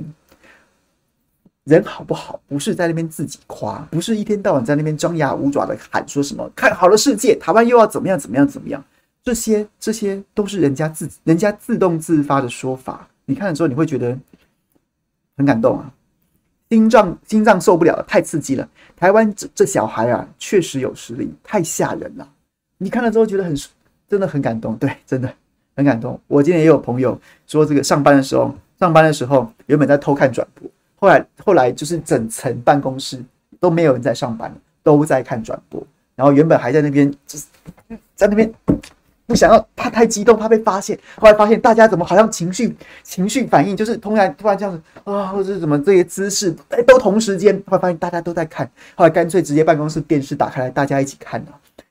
[1.65, 2.39] 人好不好？
[2.47, 8.85] 不是在那边自己夸，不是一天到晚在那边张牙舞爪的喊说什么看好了世界，台湾又要怎么样怎么样怎么样？
[9.25, 13.09] 这些这些都是人家自己人家自动自发的说法。
[13.25, 14.17] 你看了之后，你会觉得。
[15.37, 15.93] 很感动啊，
[16.71, 18.69] 心脏心脏受不了，太刺激了。
[18.97, 22.29] 台湾这这小孩啊，确实有实力，太吓人了。
[22.79, 23.55] 你看了之后觉得很
[24.09, 25.33] 真的很感动，对，真的
[25.75, 26.21] 很感动。
[26.27, 33.23] 我今天也有朋友说，这个上班的时候，上班的时候原本在偷看转播，后来后来就是整层办公室
[33.59, 35.85] 都没有人在上班，都在看转播。
[36.15, 37.47] 然后原本还在那边就是
[38.15, 38.53] 在那边
[39.37, 40.99] 想要，怕太激动，怕被发现。
[41.17, 47.55] 后来发现大家怎么好像情绪情绪反应，就是突然突然这样子啊，或者是怎么这些姿势，哎，都同时间。
[47.67, 51.47] 后来发现大家都在看，后来干脆直接办公室电视打开来，大家一起看了。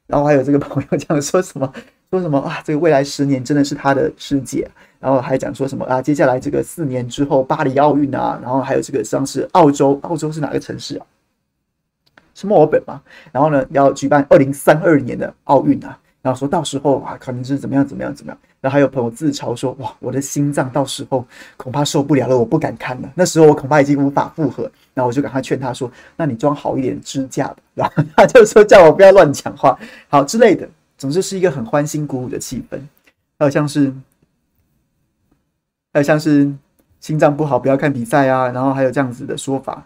[0.07, 1.73] 然后还有这个朋友讲说什么
[2.11, 4.69] 说什么啊，这个未来十年真的是他的世界。
[4.99, 11.05] 然后还讲说什么啊，接下来这个四年之后巴黎奥运啊，然后还有这个像是澳洲，澳洲是哪个城市啊？
[12.33, 13.01] 是墨尔本嘛？
[13.31, 15.99] 然后呢，要举办二零三二年的奥运啊。
[16.23, 18.39] 然后说到时候啊，可能是怎么样怎么样怎么样。
[18.61, 23.11] 然后还有朋友自嘲说，哇，我的心脏到时候恐怕受不了了，我不敢看了。
[23.13, 24.63] 那时候我恐怕已经无法负荷。
[24.93, 27.91] 然后我就赶快劝他说，那你装好一点支架吧。
[27.97, 30.65] 然后他就说叫我不要乱讲话，好之类的。
[30.97, 32.79] 总之是一个很欢欣鼓舞的气氛。
[33.37, 33.93] 还有像是，
[35.91, 36.49] 还有像是
[37.01, 38.47] 心脏不好不要看比赛啊。
[38.47, 39.85] 然后还有这样子的说法，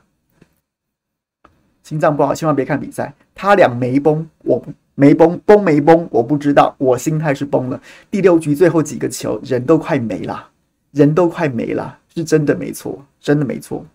[1.82, 3.12] 心脏不好千万别看比赛。
[3.34, 4.72] 他俩没崩，我不。
[5.00, 7.80] 没崩，崩没崩，我不知道，我心态是崩了。
[8.10, 10.50] 第六局最后几个球，人都快没了，
[10.92, 13.86] 人都快没了，是真的没错，真的没错。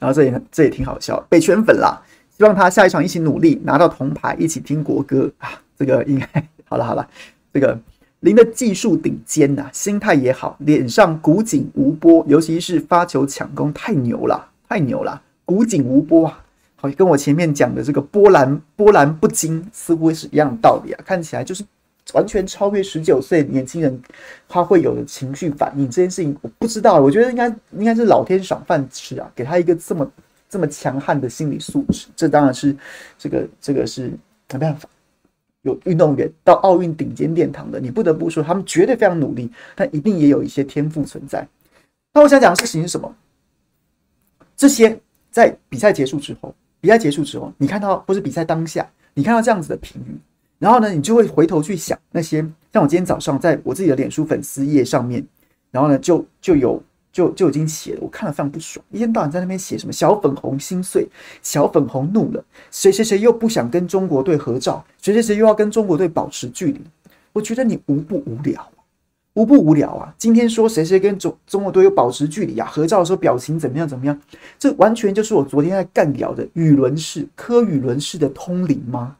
[0.00, 2.02] 然后这也这也挺好笑，被圈粉啦。
[2.36, 5.62] 希望他下一场一起努力，拿到铜牌，一起听国歌啊。
[5.78, 7.08] 这个应该好了好了，
[7.52, 7.78] 这个
[8.20, 16.42] 林的技术顶尖呐，心态也好，脸上古井无波，尤其是发球抢攻太牛了，太牛了，古井无波啊。
[16.78, 21.02] 好，跟我前面讲的这个波澜波澜不惊似乎是一样的道理啊！
[21.06, 21.64] 看起来就是
[22.12, 23.98] 完全超越十九岁年轻人
[24.46, 25.86] 他会有的情绪反应。
[25.90, 30.12] 这件事情我不知道，我觉得应该应该是老天赏饭吃啊，给他一个这么
[30.50, 32.06] 这么强悍的心理素质。
[32.14, 32.76] 这当然是
[33.18, 34.10] 这个这个是
[34.52, 34.88] 没办法。
[35.62, 41.44] 有运动员到奥运顶尖殿堂的，你不得不说他们绝对非常努力，但一定也有一些天赋存在。
[42.12, 43.12] 那我想讲的事情是什么？
[44.56, 44.96] 这些
[45.32, 46.54] 在比赛结束之后。
[46.86, 50.16] 比赛结束之后，你看到或是比赛当下，你看到这样子的评语，
[50.60, 52.38] 然后呢，你就会回头去想那些
[52.72, 55.26] 像我今天早上在我自己的脸书粉丝页上面，
[55.72, 56.80] 然后呢，就就有
[57.12, 61.08] 就就已经写了，我看了非常不爽，一天到晚在那边写什么小粉红心碎，
[61.42, 66.80] 小粉红怒了，谁谁谁又不想跟中国队合照，谁谁谁又要跟中国队保持距离，
[67.32, 68.64] 我觉得你无不无聊。
[69.36, 70.12] 无不无聊啊！
[70.16, 72.66] 今天说谁谁跟中中国队有保持距离啊？
[72.66, 74.18] 合照的时候表情怎么样怎么样？
[74.58, 79.14] 这完全就是我昨天在干掉的语伦式、科语伦式的通灵吗？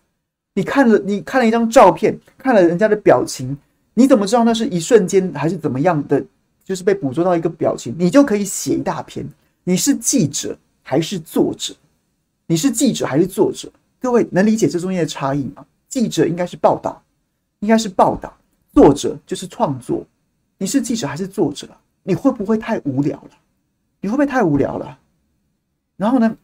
[0.55, 3.55] 你看了你看了一张照片，看了人家的表情，
[3.93, 6.25] 你怎么知道那是一瞬间还是怎么样的？
[6.65, 9.25] 就是被捕捉到一个表情，你就可以写一大篇。
[9.65, 11.75] 你是记者还是作者？
[12.47, 13.71] 你是记者还是作者？
[14.01, 15.67] 各位能理解这中间的差异吗？
[15.91, 17.03] 记者应该是报道，
[17.59, 18.35] 应该是报道。
[18.77, 20.05] 作者就是创作，
[20.59, 21.67] 你是记者还是作者？
[22.03, 23.31] 你会不会太无聊了？
[24.03, 24.99] 你会不会太无聊了？
[25.97, 26.37] 然后呢，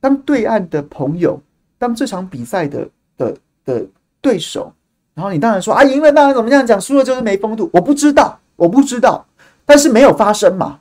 [0.00, 1.40] 当对岸的朋友，
[1.78, 3.86] 当这场比赛的的的
[4.20, 4.70] 对手，
[5.14, 7.70] 然后你当然说啊，赢了当然怎么样讲，输了就是没风度。
[7.72, 9.24] 我不知道，我不知道，
[9.64, 10.78] 但是没有发生嘛。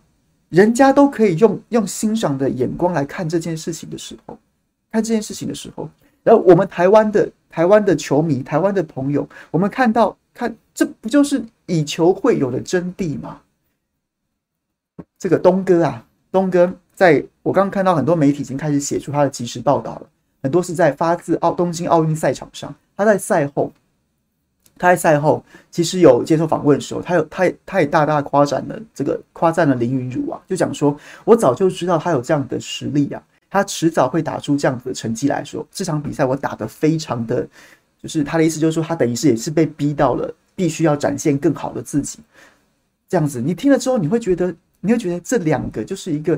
[0.49, 4.37] 人家都可以用用欣赏的眼光来看这件事情的时候，
[4.91, 5.89] 看这件事情的时候，
[6.21, 10.13] 然后我们台湾的台湾的球迷，台湾的朋友，我们看到。
[10.33, 13.41] 看，这不就是以球会友的真谛吗？
[15.19, 20.07] 这个东哥啊，东哥，在我刚刚看到很多媒体已经开始写出他的即时报道了，
[20.41, 22.73] 很多是在发自奥东京奥运赛场上。
[22.97, 23.71] 他在赛后，
[24.77, 37.47] 他在赛后其实有接受访问的时候，他有他也他也大大夸赞了这个夸赞了林云儒啊，就讲说，我早就知道他有这样的实力啊，他迟早会打出这样子的成绩来说，这场比赛我打得非常的。
[38.03, 42.19] 就是他的意思，就是说他等于是也是被逼到了，必须要展现更好的自己，
[43.07, 43.39] 这样子。
[43.39, 46.37] 你听了之后，你会觉得，你会觉得这两个就是一个，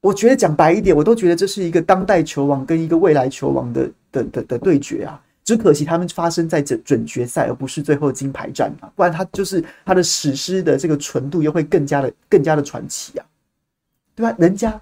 [0.00, 5.20] 我觉得讲白一点，我都觉得这是一个当代球王跟一个未来球王的的的的对决啊。
[5.42, 13.26] 只可惜他们发生在准准决赛，而不是最后金牌战啊，不然他就是他的史诗的这个纯度又会更加的更加的传奇啊，
[14.14, 14.32] 对吧？
[14.38, 14.80] 人家。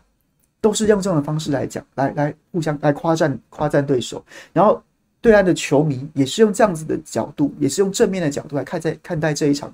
[0.64, 4.82] 都是用这样的方式来讲，来来互相来夸赞夸赞对手，然后
[5.20, 9.70] 对岸的球迷也是用这样子的角度，也是用正面的角度来看在看待这一场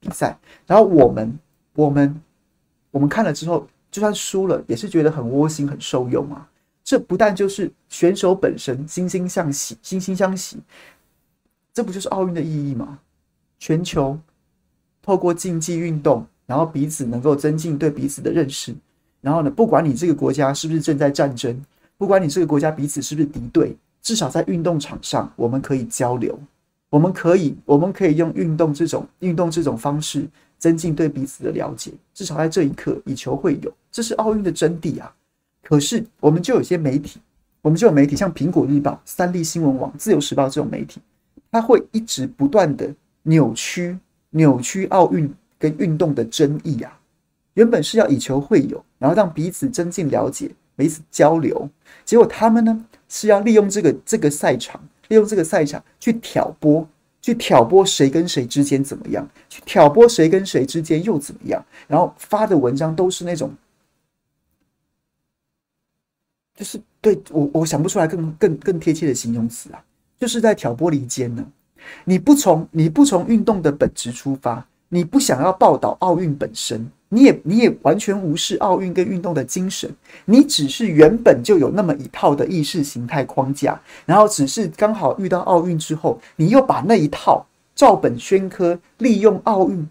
[0.00, 0.34] 比赛。
[0.66, 1.38] 然后我们
[1.74, 2.18] 我们
[2.90, 6.48] 我们看了之后，就算输了，也是觉得很窝心、很受用啊。
[6.82, 10.56] 这不但就是选手本身惺惺相惜、惺惺相惜，
[11.74, 12.98] 这不就是奥运的意义吗？
[13.58, 14.18] 全球
[15.02, 18.74] 透过竞技运动，然后彼此能够增进对彼此的认识。
[19.22, 21.58] 然后呢，不管你这个国家是不是正在战争，
[21.96, 26.38] 不管你这个国家彼此是不是敌对，至少在运动场上，我们可以交流，
[26.90, 30.26] 我们可以，我们可以用运动这种运动这种方式
[30.58, 31.92] 增进对彼此的了解。
[32.12, 35.14] 至少在这一刻，以球会友，这是奥运的真谛啊。
[35.62, 37.20] 可是，我们就有些媒体，
[37.60, 41.00] 我们就有媒体，像苹果日报、三立新闻网、自由时报这种媒体，
[41.52, 43.96] 它会一直不断的扭曲、
[44.30, 46.98] 扭曲奥运跟运动的争议啊。
[47.54, 51.68] 原本是要以球会友，然后让彼此增进了解、彼此交流，
[52.04, 56.86] 结果他们呢是要利用这个这个赛场，利用这个赛场去挑拨。
[57.24, 59.24] 去挑拨谁跟谁之间怎么样？
[59.48, 61.64] 去挑拨谁跟谁之间又怎么样？
[61.86, 63.54] 然后发的文章都是那种，
[66.56, 69.80] 就是对我我想不出来更更更贴切的形容词啊，
[70.18, 71.46] 就是在挑拨离间呢。
[72.04, 76.86] 你不从你不从运动的本质出发，你不想要报道奥运本身。
[77.14, 89.86] 你也你也完全无视奥运跟运动的精神，你只是原本就有那么一套的意识形态框架，然后只是刚好遇到奥运之后，你又把那一套照本宣科，利用奥运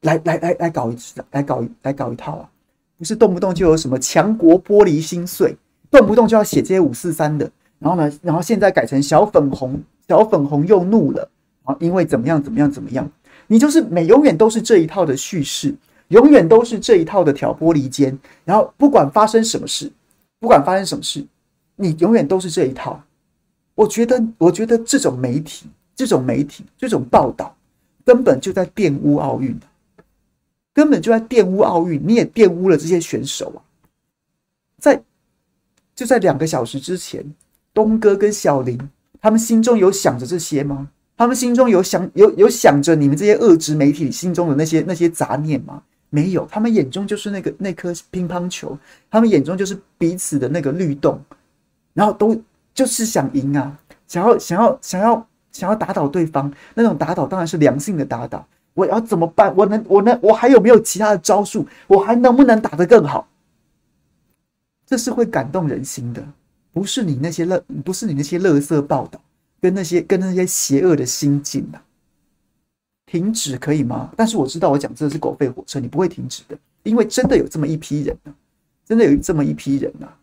[0.00, 2.50] 来来来来搞一次，来搞来搞一套啊！
[2.98, 5.56] 不是动不动就有什么强国玻璃心碎，
[5.88, 11.30] 动不动就要写这些五四三的，然后呢，然后现在改成小粉红，小粉红又怒了
[11.64, 13.08] 然后，因为怎么样怎么样怎么样。
[13.52, 15.74] 你就是每永远都是这一套的叙事，
[16.06, 19.90] 永远都是这一套的挑拨离间，然后不管发生什么事，
[20.38, 21.26] 不管发生什么事，
[21.74, 23.02] 你永远都是这一套。
[23.74, 27.52] 我觉得，我觉得这种媒体，这种媒体，这种报道，
[28.04, 29.58] 根本就在玷污奥运，
[30.72, 32.00] 根本就在玷污奥运。
[32.06, 33.58] 你也玷污了这些选手啊！
[34.78, 35.02] 在
[35.96, 37.34] 就在两个小时之前，
[37.74, 38.78] 东哥跟小林
[39.20, 40.88] 他们心中有想着这些吗？
[41.20, 45.82] 他们心中有想有有想着你们这些恶质媒体心中的那些那些杂念吗？
[46.08, 48.78] 没有，他们眼中就是那个那颗乒乓球，
[49.10, 51.20] 他们眼中就是彼此的那个律动，
[51.92, 52.34] 然后都
[52.72, 53.78] 就是想赢啊，
[54.08, 58.48] 想要想要想要想要打倒对方，那种打倒当然是良性的打倒。
[58.72, 59.54] 我要怎么办？
[59.54, 61.66] 我能我能我还有没有其他的招数？
[61.86, 63.28] 我还能不能打得更好？
[64.86, 66.26] 这是会感动人心的，
[66.72, 69.20] 不是你那些乐，不是你那些乐色报道。
[69.60, 71.82] 跟那些跟那些邪恶的心境啊，
[73.06, 74.10] 停止可以吗？
[74.16, 78.32] 但是我知道我讲这是狗吠火车，你不会停止的，因为真的有这么一批人啊，
[78.84, 80.16] 真的有这么一批人啊。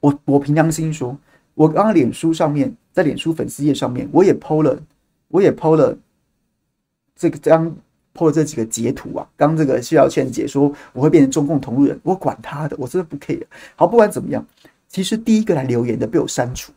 [0.00, 1.18] 我我凭良心说，
[1.54, 4.80] 我刚刚脸书上面，在脸书粉丝页上面，我也 po 了，
[5.26, 5.98] 我也 po 了
[7.16, 7.76] 这个刚
[8.14, 9.28] po 了这几个截图啊。
[9.36, 13.42] 刚这个谢耀倩姐说我会变成中共同路人，我管他的，我真的不 care。
[13.74, 14.46] 好，不管怎么样，
[14.86, 16.72] 其实第一个来留言的被我删除。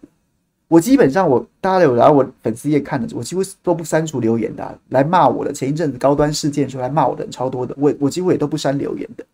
[0.71, 5.51] 我基本上，我大家有来我粉丝页看的，我几乎都不删除留言的，来骂我的。
[5.51, 9.25] 前一阵子高端事件出来骂我的人超多的，我我几乎也都不删留言的。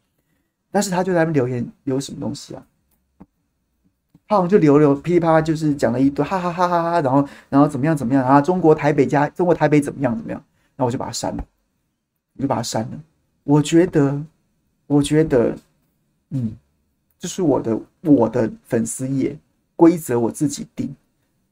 [0.71, 2.65] 但是他就在那边留言留什么东西啊？
[4.27, 8.41] 他好像就留留噼里啪啦，就是讲了一堆哈哈哈哈哈，然后然后怎么样怎么样啊？
[8.41, 10.43] 中国台北加中国台北怎么样怎么样？
[10.75, 11.45] 那我就把他删了，
[12.37, 12.99] 我就把他删了。
[13.43, 14.19] 我觉得，
[14.87, 15.55] 我觉得，
[16.31, 16.57] 嗯，
[17.19, 19.37] 这是我的我的粉丝页
[19.75, 20.95] 规则，我自己定。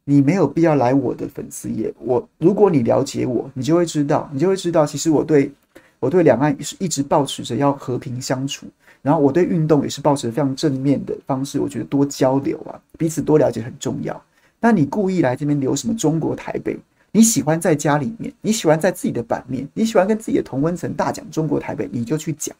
[0.07, 1.91] 你没有必要来我的粉丝页。
[1.99, 5.51] 我如果你了解我，你就会知道，你就会知道，其实我对
[5.99, 8.67] 我对两岸是一直保持着要和平相处，
[9.01, 11.59] 然后我对运动也是保持非常正面的方式。
[11.59, 14.23] 我觉得多交流啊，彼此多了解很重要。
[14.59, 16.77] 那你故意来这边留什么中国台北？
[17.11, 22.55] 你喜欢在家里面，你喜欢在自己的版面，你喜欢跟自己的同温层大讲中国台北，你就去讲。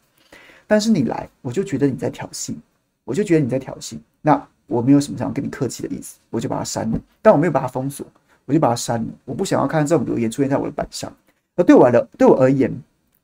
[0.65, 2.55] 但是你来，我就觉得你在挑衅，
[3.03, 3.97] 我就觉得你在挑衅。
[4.23, 4.47] 那。
[4.67, 6.99] 我没有什么想要跟你客气的意思，我就把它删了。
[7.21, 8.05] 但我没有把它封锁，
[8.45, 9.07] 我就把它删了。
[9.25, 11.11] 我不想要看到这种留言出现在我的板上。
[11.55, 12.71] 而对我来，对我而言，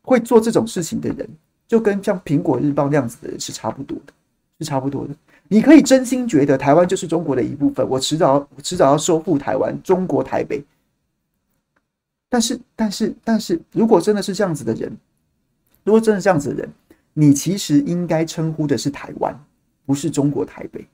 [0.01, 1.27] 会做这种事情的人，
[1.67, 4.13] 就跟像苹果日报那样子的人是差不多的，
[4.59, 5.15] 是差不多的。
[5.47, 10.63] 你可以真心觉得台湾就是中国的一部分，我迟早我迟早要收复台湾，中国台北。
[12.29, 14.89] 但是，但是，但是如果真的是这样子的人，
[15.83, 16.69] 如果真的这样子的人，
[17.13, 19.37] 你其实应该称呼的是台湾，
[19.85, 20.87] 不是中国台北。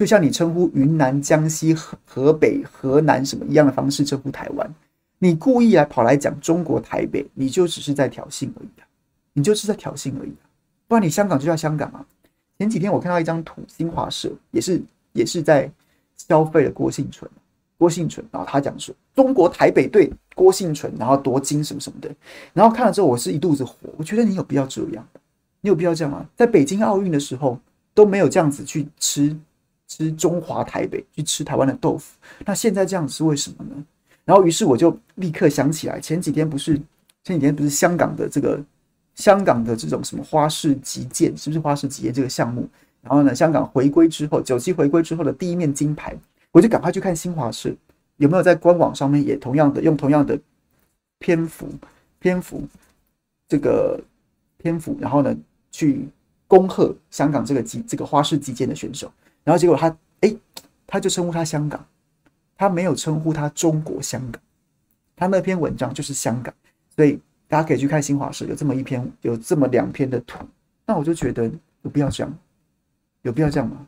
[0.00, 1.76] 就像你称呼云南、江西、
[2.06, 4.74] 河北、河南什么一样的方式称呼台湾，
[5.18, 8.88] 你故意来跑来讲中国台北，你就只是在挑衅而已啊！
[9.34, 10.32] 你就是在挑衅而已！
[10.88, 12.02] 不然你香港就叫香港啊！
[12.58, 14.82] 前几天我看到一张图，新华社也是
[15.12, 15.70] 也是在
[16.16, 17.30] 消费了郭婞淳，
[17.76, 22.10] 郭婞淳，然后他讲说中国台北对郭婞淳，然后夺金什么什么的，
[22.54, 25.06] 然后看了之后我是一肚子火，我觉得你有必要这样？
[25.60, 26.26] 你有必要这样吗？
[26.34, 27.60] 在北京奥运的时候
[27.92, 29.36] 都没有这样子去吃。
[29.90, 32.16] 吃中华台北，去吃台湾的豆腐，
[32.46, 33.84] 那现在这样是为什么呢？
[34.24, 36.76] 然后于是我就立刻想起来，前几天不是
[37.24, 38.62] 前几天不是香港的这个
[39.16, 42.68] 香港的这种什么花式击剑，是不是花式击剑这个项目？
[43.02, 46.16] 然后呢，香港回归之后，九七回归之后的第一面金牌，
[46.52, 47.74] 我就赶快去看新华社
[48.18, 50.38] 有没有在官网上面也同样的用同样的
[51.18, 51.68] 篇幅
[52.20, 52.62] 篇幅
[53.48, 54.00] 这个
[54.58, 55.36] 篇幅，然后呢
[55.72, 56.06] 去
[56.46, 59.10] 恭贺香港这个击这个花式击剑的选手。
[59.44, 60.34] 然后结果他哎，
[60.86, 61.84] 他就称呼他香港，
[62.56, 64.40] 他没有称呼他中国香港，
[65.16, 66.54] 他那篇文章就是香港，
[66.94, 67.18] 所以
[67.48, 70.38] 大家可以去看新华社有这么一篇，有这么两篇的图，
[70.86, 71.50] 那我就觉得
[71.82, 72.38] 有必要这样，
[73.22, 73.86] 有必要这样吗？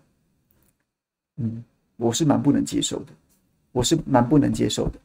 [1.37, 1.65] 嗯，
[1.97, 3.13] 我是蛮不能接受的，
[3.73, 4.99] 我是蛮不能接受的。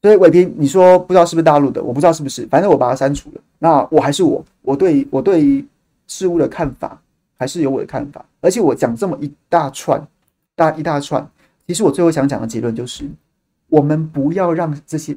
[0.00, 3.40] 所以伟平，你说不知道是不是大陆的，我不知道是不是，反正我把它删除了。
[3.58, 5.64] 那我还是我，我对我对
[6.06, 7.02] 事物的看法
[7.36, 8.24] 还是有我的看法。
[8.40, 10.06] 而且我讲这么一大串，
[10.54, 11.28] 大一大串，
[11.66, 13.08] 其实我最后想讲的结论就是，
[13.68, 15.16] 我们不要让这些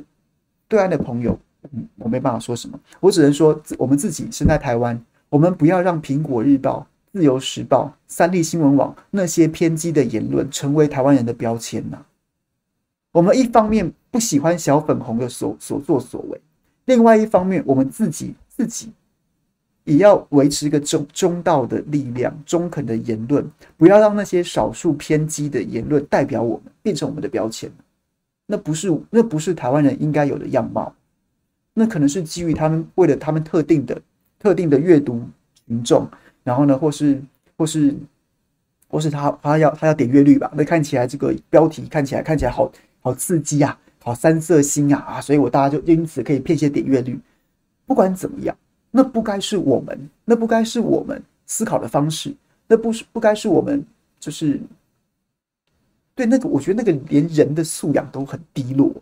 [0.67, 1.37] 对岸的朋友，
[1.71, 4.99] 嗯，我没办法说什么，我只能说我们自己身在台湾，
[5.29, 12.05] 我们不要让苹果日报、自由时报、三立新闻网那些偏激的言论成为台湾人的标签呐。
[13.11, 16.41] 我们一方面不喜欢小粉红的所所作所为，
[16.85, 18.91] 另外一方面，我们自己自己
[19.83, 27.71] 也要维持一个中中道的力量、中肯的言论，不要让那些少数偏激的言论代表我们，变成我们的标签。
[28.45, 30.93] 那不是那不是台湾人应该有的样貌，
[31.73, 34.01] 那可能是基于他们为了他们特定的
[34.39, 35.21] 特定的阅读
[35.67, 36.07] 群众，
[36.43, 37.21] 然后呢，或是
[37.57, 37.95] 或是
[38.87, 40.51] 或是他他要他要点阅率吧？
[40.55, 42.71] 那看起来这个标题看起来看起来好。
[43.03, 43.75] 好刺激啊！
[44.03, 44.99] 好三色星啊！
[44.99, 47.19] 啊，所以我大家就因此可以骗些点阅率。
[47.87, 48.55] 不管怎么样，
[48.91, 52.35] 那不该是我们，那不该是我们思考的方式，
[52.67, 53.83] 那不是不该是我们，
[54.19, 54.59] 就是
[56.13, 58.93] 对那个，我觉得那个连人的素养都很低落。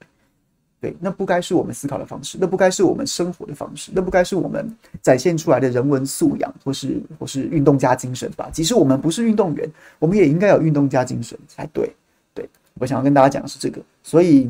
[0.82, 8.50] 对，那不该是我们思考的方式，那不该是我们生活的方式，那不该是我们展现出来的人文素养，或是或是运动家精神吧？
[8.50, 9.70] 即使我们不是运动员，
[10.00, 11.94] 我们也应该有运动家精神才对。
[12.34, 14.50] 对我想要跟大家讲的是这个，所以，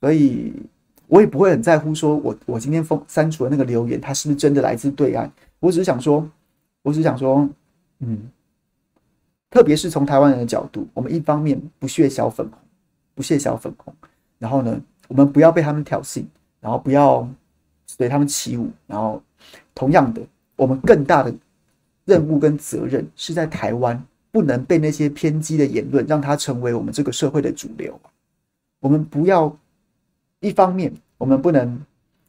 [0.00, 0.52] 所以
[1.08, 5.30] 我也不会很在乎，说我我今天封删除的那个留言，它是不是真的来自对岸？
[5.60, 6.28] 我只是想说，
[6.82, 7.48] 我只是想说，
[8.00, 8.30] 嗯，
[9.50, 12.58] 特别是从台湾人的角度，我们一方面不屑小粉红，
[13.14, 13.94] 不屑小粉红，
[14.38, 16.24] 然后呢，我们不要被他们挑衅，
[16.60, 17.28] 然后不要
[17.86, 19.22] 随他们起舞，然后
[19.74, 20.20] 同样的，
[20.56, 21.34] 我们更大的
[22.04, 24.02] 任务跟责任是在台湾。
[24.32, 27.98] 不能被那些偏激的言论让它成为我们这个社会的主流。
[28.80, 29.56] 我们不要
[30.40, 31.80] 一方面，我们不能，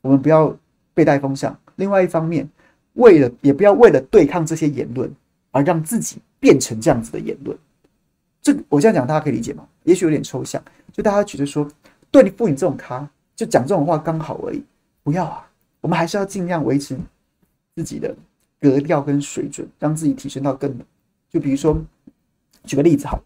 [0.02, 0.56] 我们不要
[0.94, 2.48] 被带风向；另外一方面，
[2.94, 5.12] 为了也不要为了对抗这些言论
[5.52, 7.58] 而让自己变成这样子的言论。
[8.42, 9.68] 这我这样讲，大家可以理解吗？
[9.84, 11.68] 也许有点抽象，就大家觉得说，
[12.10, 14.64] 对你付你这种咖，就讲这种话刚好而已。
[15.04, 15.50] 不要啊，
[15.82, 16.98] 我们还是要尽量维持
[17.76, 18.16] 自己的
[18.60, 20.74] 格调跟水准，让自己提升到更。
[21.30, 21.82] 就比如说。
[22.64, 23.24] 举个例子好，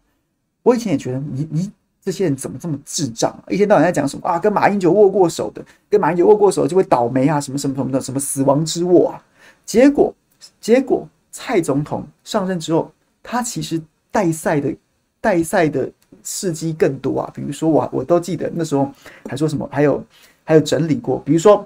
[0.62, 1.72] 我以前也觉得你你
[2.04, 3.44] 这些人怎么这么智障啊？
[3.48, 4.36] 一天到晚在讲什么啊？
[4.38, 7.40] 跟马英九握过手的，跟马英九握过手就会倒霉啊？
[7.40, 9.22] 什么什么什么的，什么死亡之握啊？
[9.64, 10.12] 结果
[10.60, 12.90] 结果蔡总统上任之后，
[13.22, 13.80] 他其实
[14.10, 14.74] 带赛的
[15.20, 15.88] 带赛的
[16.24, 17.30] 事迹更多啊。
[17.32, 18.90] 比如说我我都记得那时候
[19.28, 20.04] 还说什么，还有
[20.42, 21.64] 还有整理过，比如说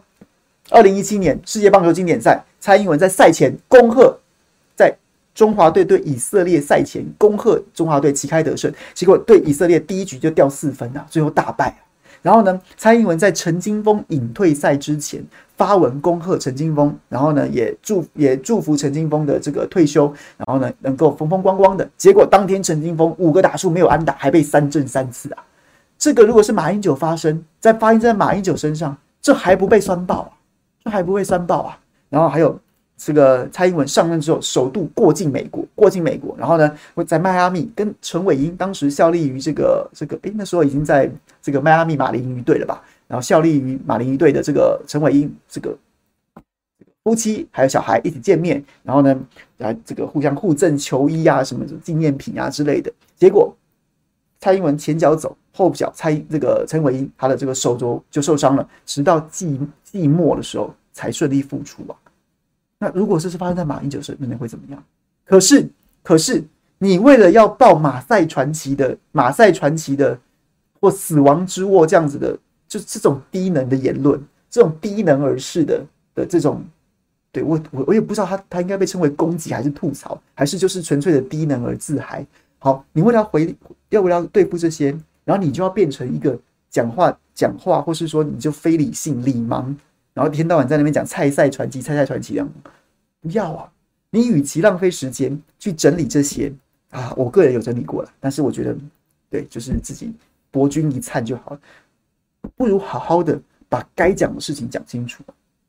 [0.68, 4.18] 二零一七年世界棒球经典赛，蔡英文在赛前恭贺。
[5.36, 11.76] 中华队对以色列赛前恭贺中华队旗开得胜，结果对以色列第一局就掉四分啊，最后大败。
[12.22, 15.22] 然后呢，蔡英文在陈金锋隐退赛之前
[15.54, 21.86] 发文恭贺陈金锋，然后呢也祝也祝福陈金锋的这个退休，然后呢能够风风光光的。
[21.98, 25.44] 结果当天陈金锋五个打数没有安打，还被三振三次啊。
[25.98, 30.32] 这个如果是马英九发生在发生在马英九身上，这还不被酸爆啊？
[30.82, 31.78] 这还不被酸爆啊？
[32.08, 32.58] 然后还有。
[32.96, 41.10] 这个蔡英文上任之后，首度过境美国，过境美国，然后呢，会在迈阿密跟陈伟英当时效力于这个这个，诶，那时候已经在
[41.42, 42.82] 这个迈阿密马林鱼队了吧？
[43.06, 45.76] 然后效力于马林鱼队的这个陈伟英，这个
[47.04, 49.14] 夫妻还有小孩一起见面，然后呢，
[49.58, 52.90] 啊，这个互相互赠球衣啊，什么纪念品啊之类的。
[53.14, 53.54] 结果
[54.40, 61.94] 蔡英文前脚走，后脚蔡这个陈伟英他的这个手肘就受伤了，直到季季末的时候才顺利复出啊。
[62.78, 64.82] 那如果这是发生在马英九身上那会怎么样？
[65.24, 65.68] 可是，
[66.02, 66.44] 可是
[66.78, 70.18] 你为了要报马赛传奇的马赛传奇的
[70.80, 76.62] 或死亡之握这样子的，就这种低能的言论，这种低能而视的的这种，
[77.32, 82.24] 对我我我也不知道他他应该被称为攻击还是吐槽，还是就是纯粹的低能而自嗨。
[82.58, 83.56] 好，你为了回
[83.88, 84.90] 要不要对付这些，
[85.24, 89.74] 然后你就要变成一个讲话讲话，或是说你就非理性理盲。
[90.16, 92.48] 然后一天到晚在那边讲蔡赛传奇，蔡赛传奇这样，
[93.20, 93.70] 不要啊！
[94.08, 96.50] 你与其浪费时间去整理这些
[96.88, 98.74] 啊，我个人有整理过了，但是我觉得，
[99.28, 100.10] 对，就是自己
[100.50, 101.60] 博君一粲就好了，
[102.56, 103.38] 不如好好的
[103.68, 105.22] 把该讲的事情讲清楚，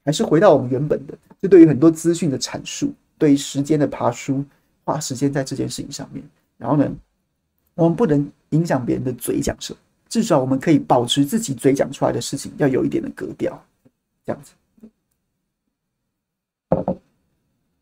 [0.05, 4.45] 还是回到我们原本的，就对于很多资讯的阐述，对于时间的爬梳，
[4.85, 6.23] 花时间在这件事情上面。
[6.57, 6.89] 然后呢，
[7.75, 13.61] 我们不能影响别人的嘴讲什么，至少我们可以保持自己嘴讲出来的事情要有一点的格调，
[14.27, 14.51] 这样子。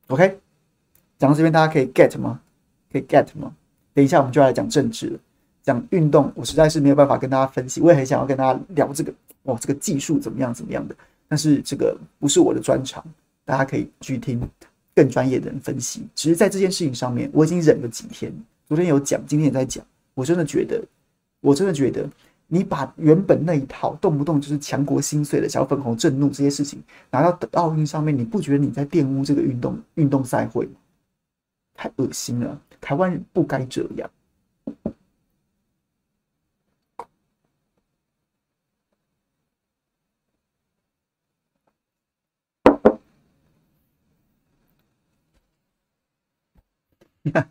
[0.07, 0.37] OK，
[1.17, 2.39] 讲到这边大家可以 get 吗？
[2.91, 3.55] 可以 get 吗？
[3.95, 5.19] 等一下我们就要来讲政治了，
[5.63, 10.95] 讲运动，我实在是没有办法跟大家分析，我也很想要跟大家聊这个，哦，这个技术怎么样怎么样的，
[11.27, 13.03] 但是这个不是我的专长，
[13.43, 14.39] 大家可以去听
[14.93, 16.07] 更专业的人分析。
[16.13, 18.31] 只是在这件事情上面，我已经忍了几天。
[18.67, 19.83] 昨天有讲，今天也在讲。
[20.13, 20.83] 我真的觉得，
[21.41, 22.07] 我真的觉得，
[22.47, 30.73] 你把原本那一套动不动就是强国心碎的小粉红震怒这些事情拿到奥运上面，你不觉得你在玷污这个运动运动赛会吗？
[31.73, 32.61] 太恶心了！
[32.79, 34.09] 台湾人不该这样。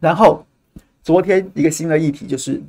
[0.00, 0.44] 然后，
[1.08, 2.60] 昨天一个新的议题就是，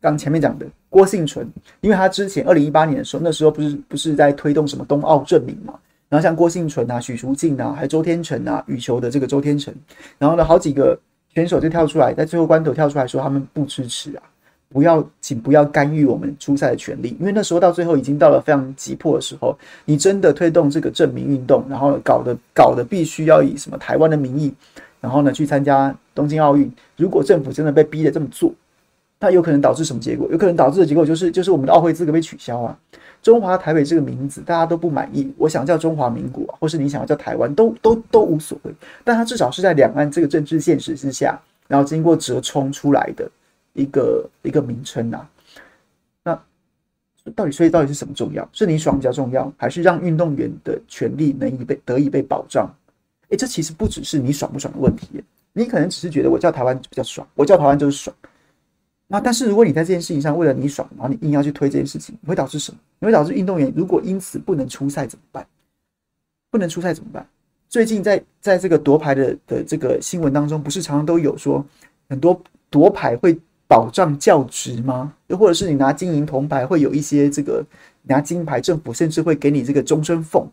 [0.00, 1.44] 刚前面讲的郭婞淳，
[1.80, 5.74] 因为他之前二零一八年的时候，那时候不是不是在推动什么冬奥正名嘛，
[6.08, 9.74] 然后像郭婞淳啊、许淑净啊，还有周天成啊，羽球的这个周天成，
[10.18, 10.96] 然后呢，好几个
[11.34, 14.22] 选手就跳出来，在最后关头跳出来说他们不支持啊，
[14.68, 24.54] 不要，请不要干预我们出赛的权利，因为那时候到最后已经到了非常急迫的时候，你真的推动这个证明运动，然后搞得搞得必须要以什么台湾的名义。
[25.02, 26.70] 然后呢，去参加东京奥运。
[26.96, 28.52] 如果政府真的被逼的这么做，
[29.18, 30.28] 那有可能导致什么结果？
[30.30, 32.78] 有可能导致的结果就是，就是我们的奥会资格被取消啊。
[33.22, 38.72] 中华台北这个名字大家都不满意，我想叫中华民国，或是你想要叫台湾，都都都无所谓。
[39.04, 43.30] 但它至少是在两岸这个政治现实之下，然后经过折冲出来的
[43.74, 45.28] 一个一个名称啊。
[46.22, 46.42] 那
[47.34, 48.48] 到底所以到底是什么重要？
[48.52, 52.70] 是你爽比较重要，还是让运动员的权利能以被得以被保障？
[53.28, 58.14] 哎，这其实不只是你爽不爽的问题，你可能只是觉得我叫台湾比较爽，我叫台湾就是爽。
[59.08, 62.78] 那但是如果你在这件事情上为了你爽，然后你硬要去推这件事情，你会导致什么？
[63.00, 65.44] 你会导致运动员如果因此不能出赛怎么办？
[66.50, 67.26] 不能出赛怎么办？
[67.68, 71.64] 最近在在这个夺牌的的这个新闻当中，不是常常都有说
[72.08, 73.36] 很多夺牌会
[73.66, 75.12] 保障教职吗？
[75.26, 77.64] 又或者是你拿金银铜牌会有一些这个
[78.02, 80.46] 拿金牌，政府甚至会给你这个终身俸。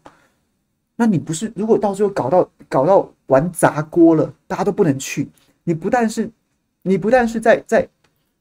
[0.99, 5.29] 那你不是，如果到最后搞到搞到玩砸锅了，大家都不能去，
[5.63, 6.27] 你不但是，
[6.81, 7.87] 你不但是在在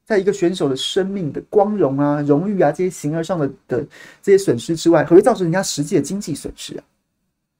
[0.03, 3.85] 在一个选手的生命的光荣啊、荣誉啊这些形而上的的
[4.23, 6.83] 这些损失之外，还会造成人家实际的经济损失啊。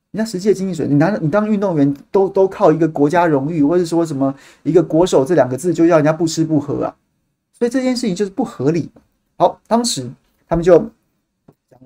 [0.09, 4.33] 人家实际的经济损失，你拿你当运动员都都靠一个国家荣誉，或者说什么
[4.63, 6.95] 一个国手这两个字，就要人家不吃不喝啊。
[7.53, 8.89] 所以这件事情就是不合理。
[9.37, 10.09] 好，当时
[10.49, 10.89] 他们就。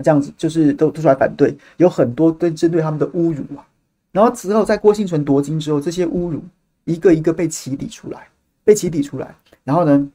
[0.04, 3.66] 这样子就是都都出来反对，有很多对针对他们的侮辱啊。
[4.12, 6.44] 然后之后在郭婞淳夺金之后，这些侮辱
[6.86, 8.28] 一个一个被起底出来，
[8.64, 9.36] 被起底出来。
[9.64, 10.08] 然后呢，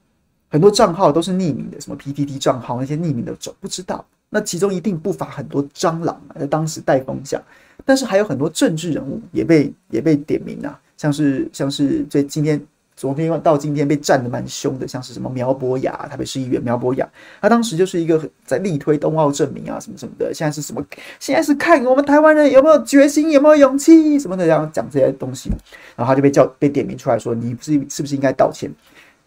[0.48, 4.04] 很多账号都是匿名的，什么 PTT 账号那些匿名的，走不知道。
[4.28, 7.40] 那其中一定不乏很多蟑螂啊，在当时带风向。
[7.84, 12.60] 但是还有很多政治人物也被也被点名啊，像是像是最今天。
[12.96, 17.06] 昨天到今天被战得蛮凶的，像是什么苗博雅，台北市议员苗博雅，
[17.42, 20.32] 他当时就是一个在力推冬奥证明啊，什么什么的。
[20.32, 20.82] 现在是什么？
[21.20, 25.50] 现在是看我们台湾人有没有决心，有没有勇气什么的，然后讲这些东西。
[25.94, 28.70] 然后他就被叫被点名出来说，你不是是不是应该道歉？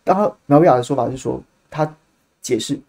[0.03, 1.39] 然后苗博雅的说法是说，
[1.69, 1.95] 他
[2.41, 2.79] 解释，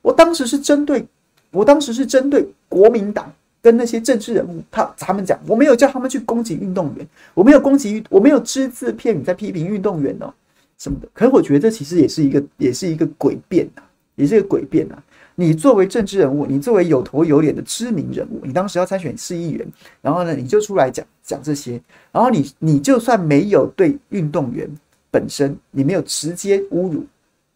[0.00, 1.06] 我当时是针对，
[1.50, 3.30] 我当时是针对国民党。
[3.62, 10.32] 跟那些政治人物，他他们讲，我没有叫他们去攻击运动员，我没有攻击，我没有只字片语在批评运动员哦，
[10.78, 11.08] 什么的。
[11.12, 13.82] 可是我觉得这其实也是一个，也是一个诡辩呐，
[14.16, 14.96] 也是一个诡辩呐。
[15.34, 19.66] 你作为政治人物，你作为有头有脸的知名人物，你当时要参选市议员，
[20.02, 21.80] 然后呢，你就出来讲讲这些，
[22.12, 24.68] 然后你你就算没有对运动员
[25.10, 27.04] 本身，你没有直接侮辱。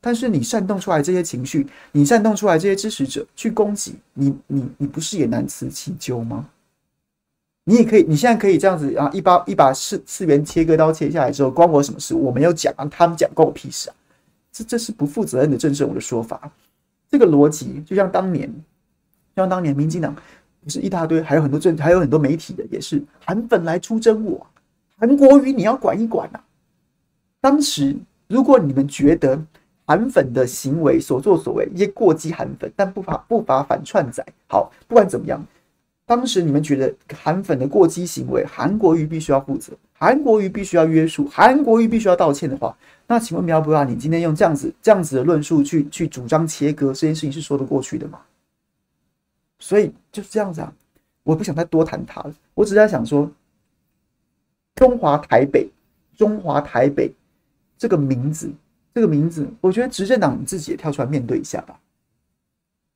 [0.05, 6.47] 但是你煽动出来这些情绪，你煽动出来这些支持者去攻击你，你你不是也难辞其咎吗？
[7.65, 12.15] 你也可以，你现在可以这样子啊，一把一把次次元切割刀切下来之后，关我什么事？
[12.15, 13.97] 我没有讲啊，他们讲关我屁事啊！
[14.53, 16.53] 这这是不负责任的政治我的说法。
[17.09, 18.53] 这个逻辑就像当年，
[19.35, 20.15] 像当年民进党
[20.63, 24.47] 不是一大堆，还有很多政，还有很多媒体的也是韩粉来出征我，
[24.99, 26.45] 韩国瑜你要管一管呐、啊。
[27.41, 27.97] 当时
[28.29, 29.43] 如果你们觉得，
[29.87, 34.25] 韩粉的行为所作所为，一些过激韩粉，但不乏不乏反串仔。
[34.49, 35.45] 好，不管怎么样，
[36.07, 42.77] 当时你们觉得韩粉的过激行为，韩国瑜必须要负责，韩国瑜必须要约束，韩国瑜必须要道歉的话，
[43.07, 48.21] 那请问苗博雅，你今天用这样子这样子的论述去去主张切割这件事情是说得过去的吗？
[49.59, 50.73] 所以就是这样子啊。
[51.23, 52.35] 我不想再多谈他了。
[52.53, 53.31] 我只是在想说，
[54.75, 55.71] 中华台北，
[56.15, 57.11] 中华台北
[57.79, 58.53] 这个名字，
[58.95, 61.79] 这个名字，我觉得执政党自己也跳出来面对一下吧。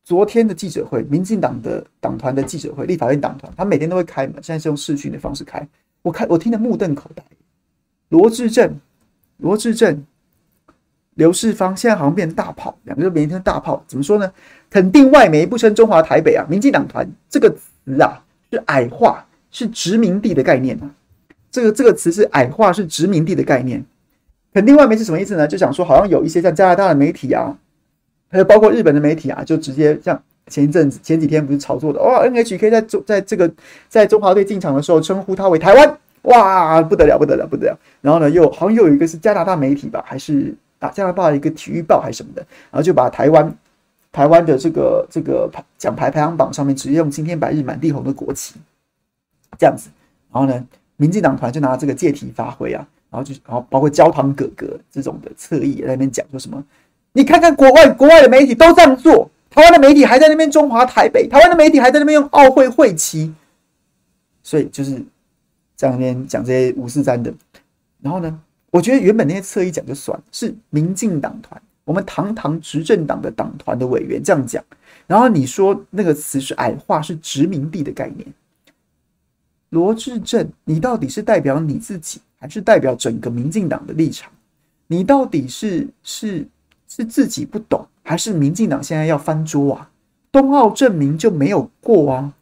[0.05, 5.67] 昨天的记者会，民进党的党团的记者会，立法院党团，他每天都会开门，现在是用视讯的方式开。
[6.03, 7.23] 我看我听得目瞪口呆。
[8.11, 8.79] 罗志政、
[9.39, 10.07] 罗志政、
[11.15, 14.33] 刘世芳，现在好像变成大炮，两个人每天大炮，怎么说呢？
[14.71, 20.79] 肯定外媒不称中华台北啊，民进党团这个词啊是矮化，是殖民地的概念。
[21.51, 23.85] 这个这个词是矮化，是殖民地的概念。
[24.59, 25.47] 肯定外媒是什么意思呢？
[25.47, 27.57] 就想说，好像有一些像加拿大的媒体啊。
[28.29, 33.49] 还有包括日本的媒体啊，就直接像前一阵子、前几天不是炒作的哇，NHK 在中在这个
[33.89, 37.79] 在中华队进场的时候称呼他为台湾，哇，不得了，不得了，不得了。
[38.01, 43.57] 然后呢，又好像又有一个是加拿大媒体吧，还是啊加拿大的一个体育报还是什么的，然后就把台湾
[44.11, 45.49] 台湾的这个这个
[45.79, 48.57] 奖牌排行榜上面直接用青天白日满地红的国旗
[49.57, 49.89] 这样子。
[50.33, 56.63] 然后呢，民进党团就拿这个借题发挥啊，然后就然后包括焦糖哥哥这种的侧翼在那边讲说什么。
[57.13, 63.35] 你看看国外，国外的媒体都这样做，台湾的媒体还在那边中华台北，台湾的媒体还在那边用奥会会旗，
[64.43, 65.03] 所以就是
[65.75, 67.33] 在那边讲这些五四三的。
[68.01, 68.41] 然后呢，
[68.71, 74.63] 我觉得原本那些侧翼讲就算，是民进党团，我们堂堂执政党的党团的委员这样讲，
[75.07, 78.27] 然后你说那个词是矮化，是殖民地的概念。
[79.71, 84.31] 罗志政，你到底是代表你自己，还是代表整个民进党的立场？
[84.87, 86.47] 你到底是是？
[86.91, 89.91] 是自己不懂，还是民进党现在要翻桌啊？
[90.33, 92.33] 冬奥证明就没有过啊，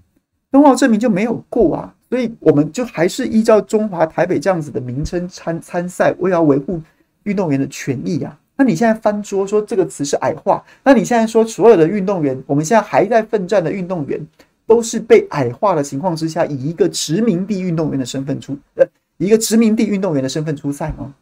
[0.52, 6.80] 冬奥证明就没有过啊，所以我们就还是依照中华台北这样子的名称参参赛，为了维护
[7.24, 8.38] 运动员的权益啊。
[8.56, 14.24] 那你现在翻桌说这个词是矮化，那你现在说所有的运动员，我们现在还在奋战的运动员，
[14.66, 18.84] 都是被矮化的情况之下，以一个殖民地运动员的身份出，呃，
[19.16, 21.14] 一个殖民地运动员的身份出赛吗？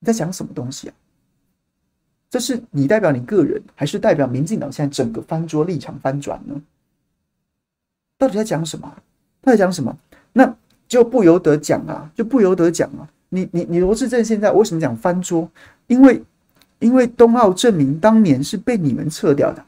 [0.00, 0.94] 你在讲什么东西啊？
[2.28, 6.60] 这是你代表你个人，还是代表民进党现在整个翻桌立场翻转呢？
[8.18, 8.92] 到底在讲什么？
[9.40, 9.96] 他在讲什么？
[10.32, 10.56] 那
[10.88, 13.08] 就不由得讲啊，就不由得讲啊。
[13.28, 15.48] 你你你罗志正现在为什么讲翻桌？
[15.86, 16.22] 因为
[16.80, 19.64] 因为冬奥证明当年是被你们撤掉的。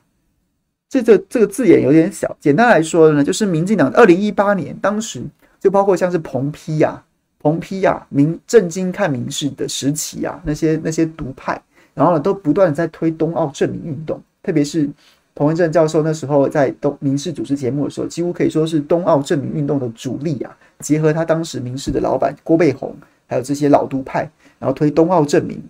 [1.03, 5.23] 这这这个字眼有点小，简单来说呢，就是民进党二零一八年当时
[5.61, 7.03] 就包括像是彭批呀、
[7.41, 11.61] 彭批呀、民正经看民视的时期啊，那些那些独派。
[11.95, 14.87] 然后呢，都不断在推东奥正名运动，特别是
[15.35, 20.55] 彭文正教授那时候在东民视主持节目的时候，几乎可以说是东奥正名运动的主力啊。
[20.81, 22.95] 结合他当时民视的老板郭背红，
[23.27, 25.63] 还有这些老独派，然后推东奥正名，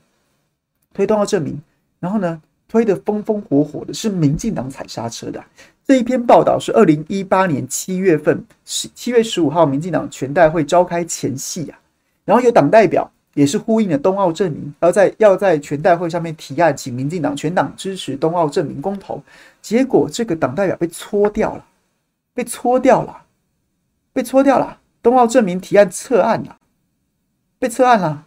[0.93, 1.63] 推东奥正名，
[2.01, 5.47] 然后呢，推得风风火火的，是民进党踩刹车的啊。
[5.87, 11.79] 这一篇报道是二零一八年七月份，十七月十五号，民进党全代会召开前夕啊，
[12.25, 13.11] 然后有党代表。
[13.35, 19.23] 也是呼应了冬奥证明，要在要在全代会上面提案，请民进党全党支持冬奥证明公投。
[19.61, 21.63] 结果这个党代表被搓掉了，
[22.33, 23.25] 被搓掉了，
[24.15, 24.79] 被搓掉了。
[25.03, 26.57] 冬奥证明提案撤案了，
[27.59, 28.25] 被撤案了。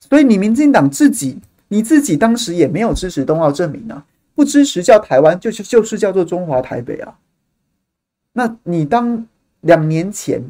[0.00, 1.38] 所以你民进党自己，
[1.74, 7.18] 你自己当时也没有支持东奥证明啊，不支持叫台湾，就是就是叫做中华台北啊。
[8.32, 9.26] 那你当
[9.62, 10.40] 两年前。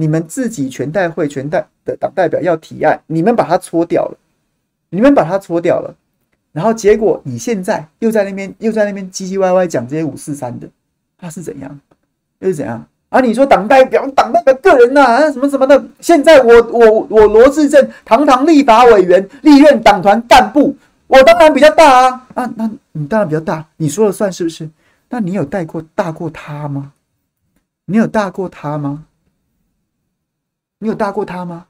[0.00, 4.16] 你们自己全代会全代的党代表要提案，你们把它搓掉了，
[4.90, 5.92] 你们把它搓掉了，
[6.52, 10.70] 然后结果你现在又在那边又在那边唧唧歪歪讲这些五四三的，
[11.18, 11.80] 他是怎样？
[12.38, 12.86] 又是怎样？
[13.08, 15.82] 啊，你说党代表党代表个人呐、啊，什么什么的？
[16.00, 24.68] 现在我我我罗志政堂堂立法委员历任党团干部，我当然比较大啊啊，那你当然比较大，你说了算是不是？
[25.08, 26.92] 那你有带过大过他吗？
[27.86, 29.04] 你有大过他吗？
[30.80, 31.64] 你有大过他吗？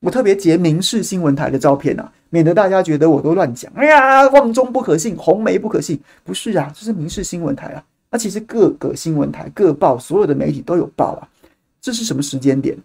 [0.00, 3.72] 我特别截民视新闻台的照片啊，免得大家觉得我都乱讲。
[3.74, 7.82] 哎呀，旺中不可信，红梅不可信，不是啊，这是民视新闻台啊。
[8.14, 11.26] 那其实各个新闻台、各报所有的媒体都有报啊。
[11.80, 12.78] 这是什么时间点？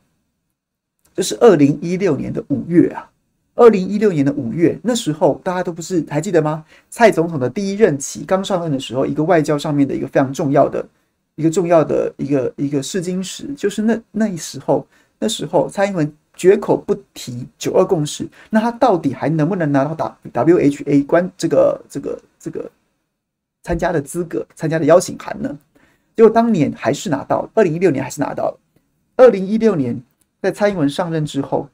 [1.14, 3.08] 这是二零一六年的五月啊。
[3.54, 6.66] 二零一六年的五月，那时候大家都不是还记得吗？
[6.90, 10.84] 蔡总统的第一任期刚上任的时候，一个外交上面的一个非常重要的
[11.36, 14.84] 一个重要的一个一个试金石，就是那那时候。
[15.22, 22.72] 那时候蔡英文绝口不提九二共识，那他到底还能不能拿到 WHA 关这个这个这个
[23.70, 25.56] 参加的资格、参加的邀请函呢？
[26.16, 28.60] 结果当年还是拿到了，二零一六年还是拿到了。
[29.16, 29.96] 二零一六年
[30.42, 31.70] 在蔡英文上任之后，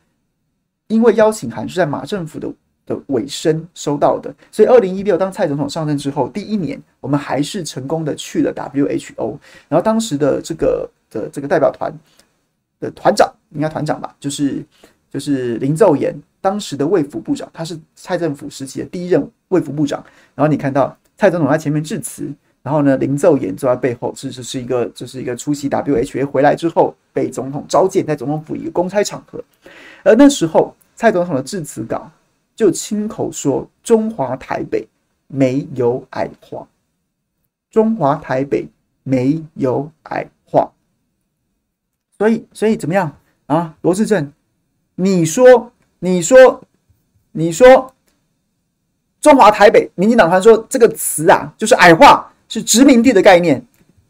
[0.87, 2.53] 因为邀请函是在马政府的
[2.85, 4.35] 的尾声收到的。
[4.51, 9.37] 所以二零一六当蔡总统上任之后，第一年我们还是成功的去了 WHO，
[9.69, 11.93] 然后当时的这个的这个代表团
[12.81, 14.61] 的团长应该团长吧，就是
[15.09, 20.03] 就是林奏延，当时的卫福部长，他是蔡政府时期的第一任卫福部长。
[20.35, 22.34] 然后你看到蔡总统在前面致辞。
[22.61, 29.39] 然后呢，林奏延坐在背后，这这是一个，这是一个出席 WHA 回来之后被总统召见，在总统府一个公开场合。
[30.03, 32.09] 而那时候，蔡总统的致辞稿
[32.55, 34.88] 就亲口说：“中华台北
[35.28, 36.68] 没有矮化，
[37.70, 38.68] 中华台北
[39.03, 40.72] 没有矮化。”
[42.18, 43.76] 所以，所以怎么样啊？
[43.82, 44.34] 罗志正，
[44.95, 46.63] 你说，你说，
[47.32, 47.93] 你说，
[49.26, 52.32] 中华台北，民进党团说这个词啊，就是矮化。
[52.47, 53.59] 是殖民地的概念，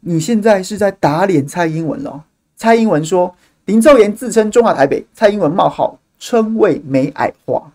[0.00, 2.22] 你现在是在打脸蔡英文了。
[2.54, 7.72] 蔡英文说林奏延自称中华台北，蔡英文冒号称谓没矮化，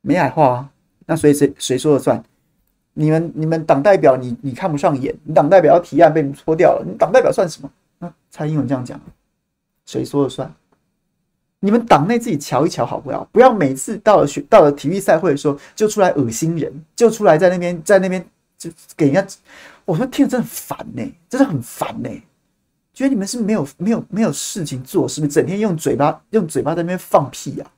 [0.00, 0.70] 没矮化啊？
[1.06, 2.20] 那所以谁谁说了算？
[2.94, 7.70] 你们你们党代表你你看不上眼，你党代表要提案被你们搓掉了，你党代表算什么？
[8.00, 9.00] 那蔡英文这样讲，
[9.86, 10.52] 谁说了算？
[11.60, 13.28] 你们党内自己瞧一瞧好不好？
[13.32, 18.24] 不要每次到了学到了体育赛会的时候就出来恶心人，就出来在那边在那边。
[18.58, 19.36] 就给人家，
[19.84, 22.20] 我说听着真的很烦呢、真的很烦呢、欸。
[22.92, 25.32] 觉得你们是没有没有没有事情做，是不是？
[25.32, 27.70] 整天用嘴巴用嘴巴在那边放屁呀、啊？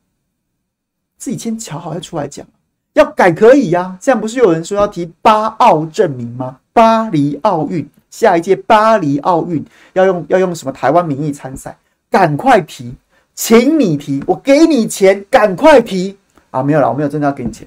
[1.19, 2.47] 自己先瞧好再出来讲，
[2.95, 3.99] 要改可以呀、啊。
[4.01, 6.59] 现在不是有人说要提巴奥证明吗？
[6.73, 9.63] 巴黎奥运下一届巴黎奥运
[9.93, 11.77] 要用要用什么台湾名义参赛？
[12.09, 12.95] 赶快提，
[13.43, 16.15] 请你提，我给你钱，赶快提
[16.51, 16.63] 啊！
[16.63, 17.67] 没有了，我没有真的要给你钱，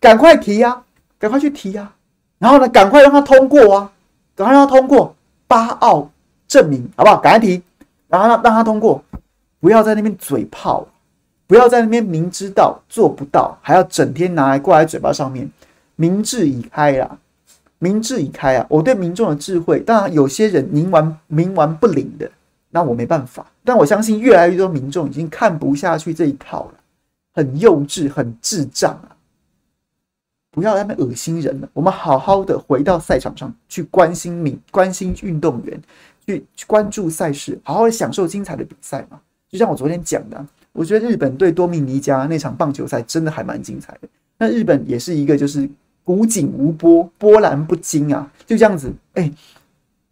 [0.00, 0.82] 赶快提呀、
[1.20, 1.92] 赶快去提呀、
[2.40, 3.92] 然后呢，赶快让他通过啊！
[4.34, 5.14] 赶快让他通过
[5.46, 6.10] 巴奥
[6.48, 7.16] 证明，好不好？
[7.18, 7.62] 赶快提，
[8.08, 9.00] 然后让让他通过，
[9.60, 10.84] 不要在那边嘴炮，
[11.46, 15.48] 不要在那边明知道做不到，还要整天拿来挂在嘴巴上面。
[15.94, 17.18] 明智已开啦，
[17.78, 18.66] 明智已开啊！
[18.68, 22.28] 我对民众的智慧，当然有些人冥顽冥顽不灵的，
[22.72, 23.46] 那我没办法。
[23.62, 26.74] 但我相信越来越多民众已经看不下去这一套了，
[27.32, 29.14] 很幼稚，很智障啊！
[30.50, 35.80] 不要那么恶心人了，我们好好的回到赛场上去关心你，关心运动员，
[36.26, 39.20] 去去关注赛事，好好的享受精彩的比赛嘛。
[39.48, 44.08] 就像我昨天讲的，我觉得日本对多米尼加那场棒球赛真的还蛮精彩的。
[44.36, 45.68] 那日本也是一个就是
[46.02, 48.92] 古井无波，波澜不惊啊，就这样子。
[49.14, 49.32] 哎、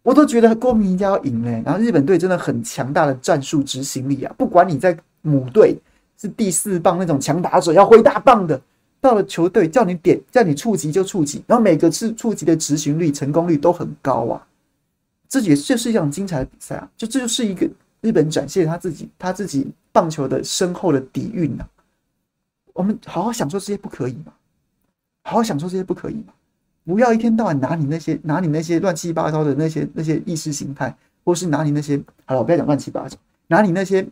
[0.03, 1.61] 我都觉得多米尼加要赢嘞。
[1.65, 5.77] 然后日本队真的很强大的战术执行力啊，不管你在母队
[6.17, 8.59] 是第四棒那种强打者要挥大棒的。
[8.99, 14.45] 到了球队叫你点，叫你触及就触及，然后每个次触及的执行率、成功率都很高啊！
[15.27, 16.87] 这也就是一场精彩的比赛啊！
[16.95, 17.67] 就这就是一个
[18.01, 21.65] 日本展现他自己、他自己棒球的深厚的底蕴呐。
[22.73, 24.33] 我们好好享受这些不可以吗？
[25.23, 26.33] 好好享受这些不可以吗？
[26.83, 33.17] 不要一天到晚拿你那些拿你那些乱七八糟的那些那些意识形态，或是拿你那些好了，我不要讲乱七八糟，
[33.47, 34.07] 拿你那些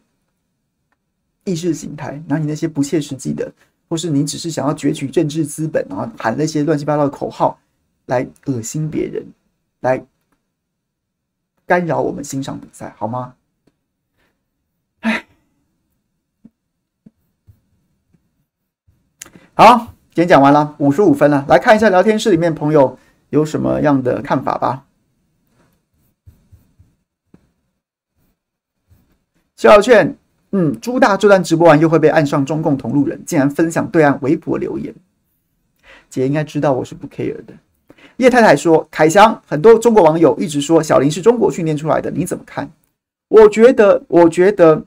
[1.46, 3.52] 意识形态，拿你那些不切实际的。
[3.90, 7.60] 或是你只是想要攫取政治资本，然后喊那些乱七八糟的口号
[8.06, 9.26] 来恶心别人，
[9.80, 10.06] 来
[11.66, 13.34] 干扰我们欣赏比赛，好吗？
[15.00, 15.26] 哎，
[19.56, 23.00] 好，演讲完了，五十五分了，来看一下聊天室里面朋友
[23.30, 24.84] 有什么样的看法吧。
[29.56, 30.18] 肖小倩。
[30.52, 34.92] 嗯，朱大这段直播完又会被按上中共同路人，竟然分享对岸微博留言。
[36.10, 37.54] 姐应该知道我是不 care 的。
[38.18, 42.68] 叶太太说：“凯翔，很多中国网友一直说小林是中国训练出来的，你怎么看？”
[43.30, 44.84] 我觉得，我觉得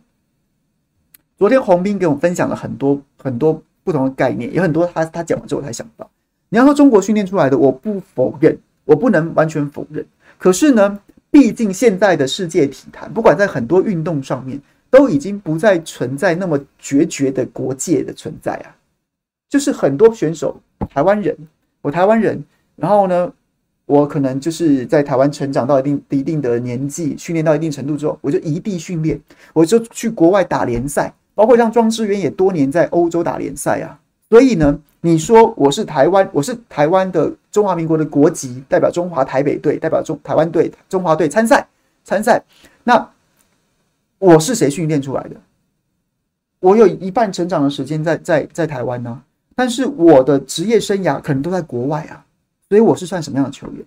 [1.38, 6.08] 昨天洪斌给我们分享了很多很多不同的概念，有很多他他讲完之后我才想到。
[6.48, 10.04] 你要说中国训练出来的，我不否认，我不能完全否认。
[10.38, 10.98] 可是呢，
[11.30, 14.60] 毕竟现在的世界体坛，不管在很多运动上面。
[14.92, 18.76] 都已经不再存在那么决绝的国界的存在啊，
[19.48, 20.60] 就是很多选手，
[20.90, 21.34] 台湾人，
[21.80, 22.44] 我台湾人，
[22.76, 23.32] 然后呢，
[23.86, 29.18] 我可能就是在台湾成长到一定一定的年纪，训练到一定程度之后，我就移地训练，
[29.54, 33.98] 我就去国外打联赛，包括像庄智渊也多年在欧洲打联赛啊。
[34.28, 41.66] 所以呢，你说我是台湾，我是台湾的中华民国的国籍，代表中华台北队，代表中台湾队中华队参赛
[42.04, 42.42] 参赛，
[42.84, 43.08] 那。
[44.18, 45.34] 我是谁训练出来的？
[46.60, 49.20] 我有一半成长的时间在在在台湾呢，
[49.56, 52.24] 但是我的职业生涯可能都在国外啊，
[52.68, 53.84] 所以我是算什么样的球员？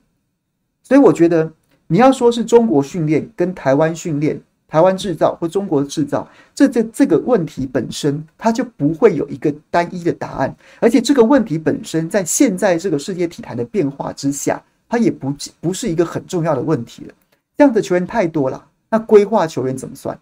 [0.84, 1.50] 所以我觉得
[1.88, 4.42] 你要说是中国训练跟台湾训练，
[4.76, 10.54] 台湾制造或中国制造，这这这个问题本身，它就不会有一个单一的答案。
[10.82, 17.14] 而且这个问题本身，在现在这个世界体坛的变化之下，它也不不是一个很重要的问题了。
[17.56, 20.20] 这样的球员太多了，那规划球员怎么算？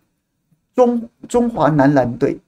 [0.75, 2.39] 中中华男篮队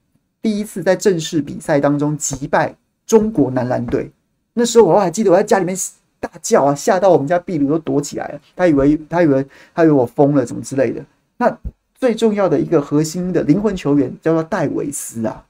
[0.43, 2.75] 第一次在正式比赛当中击败
[3.07, 4.11] 中国男篮队，
[4.53, 5.75] 那时候我还记得我在家里面。
[6.17, 6.73] 大叫啊！
[6.73, 8.39] 吓到我们家壁炉都躲起来了。
[8.55, 9.45] 他以为他以为
[9.75, 11.03] 他以为我疯了，什么之类的。
[11.37, 11.55] 那
[11.95, 15.45] 最重要的一个核心的灵魂球员叫做戴维斯啊，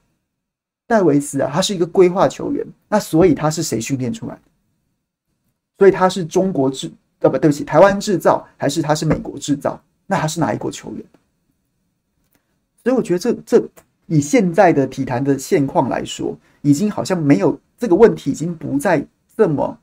[0.86, 2.66] 戴维斯啊，他是一个规划球员。
[2.88, 4.38] 那所以他是谁训练出来？
[5.78, 6.90] 所以他是中国制
[7.20, 9.80] 呃不对不起，台湾制造还是他是美国制造？
[10.06, 11.04] 那他是哪一国球员？
[12.82, 13.68] 所以我觉得这这
[14.06, 19.78] 以现在的体坛的现况来说，已经好像没有这个问题，已经不再这么。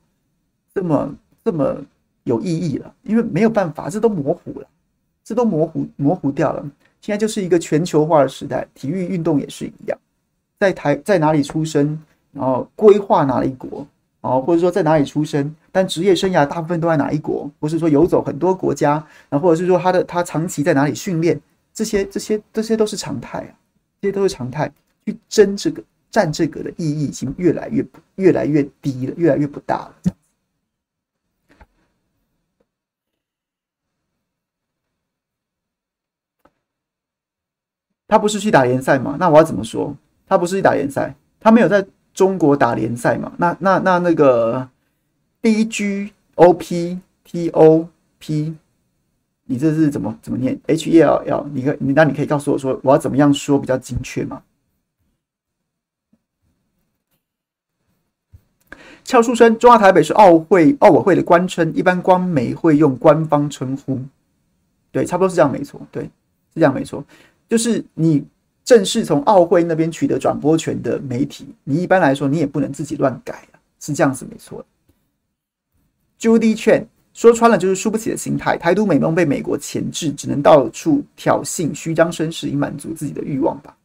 [0.76, 1.80] 这么这么
[2.24, 4.66] 有意义了，因为没有办法，这都模糊了，
[5.24, 6.62] 这都模糊模糊掉了。
[7.00, 9.98] 现在就是一个全球化的时代，体育运动也是一样，
[10.60, 11.98] 在台在哪里出生，
[12.32, 13.86] 然后规划哪一国，
[14.20, 18.92] 啊，或者说在哪里出生，但职业生涯大部分都在哪一国，或是说游走很多国家，
[19.28, 21.40] 然后或者是说他的他长期在哪里训练，
[21.72, 23.52] 这些这些这些都是常态啊，
[24.00, 24.70] 这些都是常态。
[25.06, 29.94] 去争这个占这个的意义已经越来越越来越低了，越来越不大了。
[38.06, 39.16] 他不是去打联赛吗？
[39.18, 39.96] 那我要怎么说？
[40.26, 43.32] 他不是去打联赛，他没有在中国打联赛嘛？
[43.36, 44.68] 那那那那个
[45.42, 47.88] D G O P T O
[48.18, 48.54] P，
[49.44, 54.42] 你这是怎么怎么念？H E L L，你可你那你可以告诉我说，我要怎么样说比较精确吗？
[59.04, 64.00] 俏书生，中华台北是奥会奥委会的官称，一般官媒会用官方称呼。
[64.90, 65.78] 对，差不多是这样，没错。
[65.92, 66.10] 对，是
[66.54, 67.04] 这样，没错。
[67.54, 68.20] 就是你
[68.64, 74.66] 正式从奥会那边取得转播权的媒体，你一般来说你也不能自己乱改啊，是这样子没错。
[76.18, 83.76] Judy Chen 说穿了就是输不起的心态，台独美梦被美国钳制，只能到处挑衅、虚张声势以满足自己的欲望吧。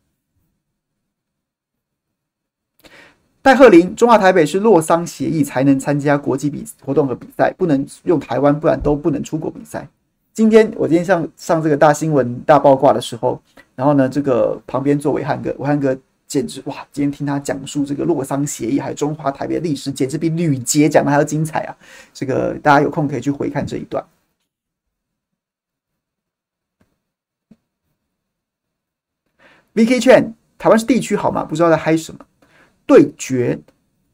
[3.43, 9.87] 戴鹤林，中华台北是洛桑协议才能参加国际比活动和比赛，不能用台湾，不然都不能出国比赛。
[10.39, 13.37] 今天我今天上上这个大新闻大爆卦的时候，
[13.75, 15.93] 然后呢，这个旁边坐伟汉哥，伟汉哥
[16.27, 16.75] 简直哇！
[16.93, 21.75] 今天听他讲述这个洛桑协议还有中华台北的历史，简直比吕杰讲的还要精彩啊！
[22.13, 24.01] 这个大家有空可以去回看这一段。
[29.73, 31.43] VK 劝台湾是地区好吗？
[31.43, 32.25] 不知道在嗨什么？
[32.85, 33.59] 对决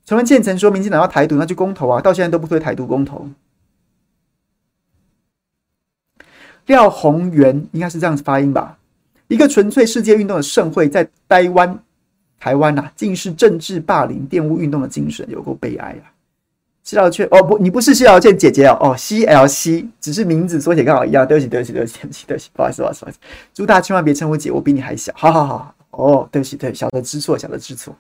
[0.06, 2.02] 陈文茜曾说，民进党要台独，那就公投啊！
[2.02, 3.30] 到现在都不推台独公投。
[6.68, 8.78] 廖宏源应该是这样子发音吧？
[9.28, 11.80] 一个纯粹世界运动的盛会，在台湾，
[12.40, 16.14] 台湾呐，竟是政治霸凌、玷污运动的精神，有够悲哀啊！
[16.84, 21.28] 谢小倩，哦不，你不是谢小倩姐姐哦，哦，CLC，只是名字缩写刚好一样。
[21.28, 23.20] 对不起，对不起，对不起，对不起，对不起，不好意思，不好意思，不好意思。
[23.52, 25.12] 朱大家千万别称我姐，我比你还小。
[25.16, 27.96] 好好好，哦，对不起，对，小的知错，小的知错。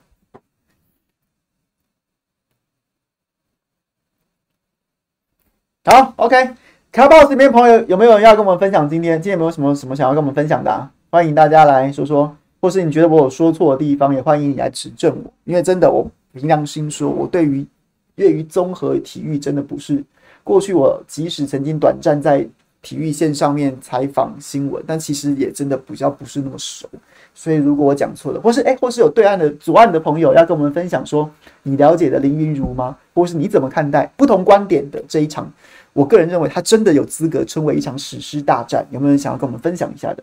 [5.86, 6.50] 好，OK。
[6.96, 9.22] 卡 boss 这边朋友有没有人要跟我们分享今天？
[9.22, 10.90] 今天有没有什么什么想要跟我们分享的啊？
[11.10, 15.34] 欢迎大家来说说，或是你觉得我有说错的地方，也欢迎你来指正我。
[15.44, 17.68] 因为真的，我凭良心说，我对于
[18.16, 20.02] 业余综合体育真的不是
[20.42, 22.48] 过去我即使曾经短暂在
[22.82, 26.88] 体育线上面采访新闻，但其实也真的比较不是那么熟。
[27.34, 31.30] 所以如果我讲错了，或是哎，或是有对岸的左岸的朋友要跟我们分享说，
[31.64, 32.96] 你了解的林昀儒吗？
[33.14, 35.52] 或是你怎么看待不同观点的这一场？
[35.96, 38.86] 我个人认为，它真的有资格称为一场史诗大战。
[38.92, 40.22] 有没有人想要跟我们分享一下的？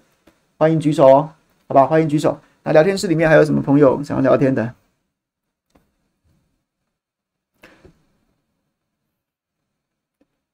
[0.58, 1.30] 欢迎举手哦，
[1.66, 2.38] 好吧，欢迎举手。
[2.62, 4.74] 那聊天室里面还有什么朋友想要聊天的？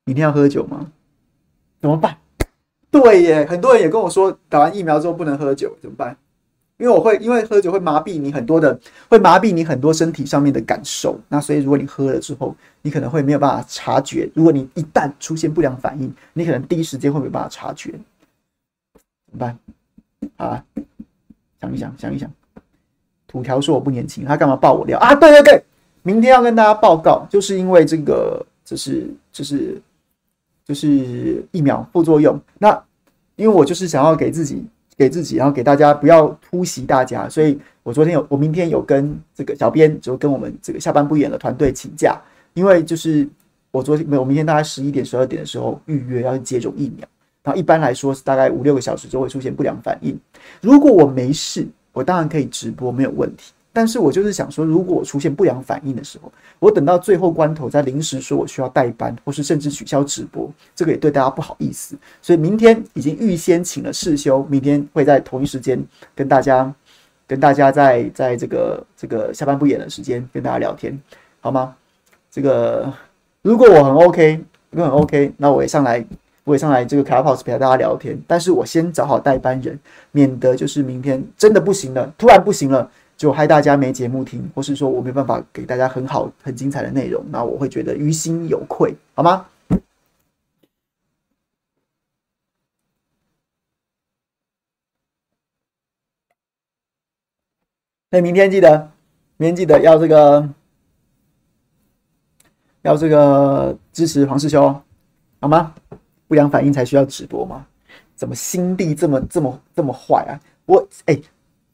[0.04, 0.92] 明天要喝酒吗？
[1.80, 2.16] 怎么办？
[2.88, 6.16] 对耶，很多人也跟我说，打完疫苗之后不能喝酒，怎么办？
[6.79, 11.18] 因为我会，因为喝酒会麻痹你很多的，会麻痹你很多身体上面的感受。
[11.29, 14.31] 那所以，如果你喝了之后，你可能会没有办法察觉。
[14.33, 17.91] 如果你一旦出现不良反应，你可能第一时间会没有办法察觉。
[17.91, 19.59] 怎么办？
[20.37, 20.64] 啊，
[21.61, 22.31] 想一想，想一想。
[23.26, 25.12] 土条说我不年轻，他干嘛爆我料啊？
[25.16, 25.64] 对对对，
[26.03, 29.83] 明天要跟大家报告，就是因为这个，就是就是
[30.64, 32.41] 就是疫苗副作用。
[32.57, 32.81] 那
[33.35, 34.64] 因为我就是想要给自己。
[34.99, 42.20] 给自己，然后给大家不要突袭大家，所以我昨天有，我明天有跟这个小编，就跟我们这个下班不远的团队请假，
[42.53, 43.26] 因为就是
[43.70, 47.07] 我昨天没有，我明天大概十一点、十二点的时候预约要去接种疫苗，
[47.44, 50.18] 然后一般来说是大概五六个小时就会出现不良反应。
[50.61, 53.53] 如果我没事，我当然可以直播，没有问题。
[53.79, 61.97] 但是我就是想说，如果我出现不良反应的时候，我等到最后关头再临时说我需要代班，或是甚至取消直播，这个也对大家不好意思。
[62.20, 65.81] 所以明天已经预先请了世修，明天会在同一时间
[66.12, 66.74] 跟大家
[67.24, 71.01] 跟大家在在这个这个下班不演的时间跟大家聊天，
[71.39, 71.72] 好吗？
[72.33, 72.93] 这个
[73.43, 76.05] 如果我很 OK，如果很 OK，那我也上来，
[76.43, 78.20] 我也上来这个 Clubhouse 陪大家聊天。
[78.26, 79.79] 但是我先找好代班人，
[80.11, 82.91] 免得就是明天真的不行了，突然不行了。
[83.18, 89.44] 就害大家没节目听，或是说我没办法给大家很好、很精彩的内容，那我会觉得于心有愧，好吗？
[98.10, 98.88] 那明天记得，
[99.36, 100.48] 明天记得要这个，
[102.82, 104.80] 要这个支持黄世修，
[105.40, 105.74] 好吗？
[106.28, 107.66] 不良反应才需要直播吗？
[108.14, 110.38] 怎么心地这么、这么、这么坏啊？
[110.66, 111.20] 我哎。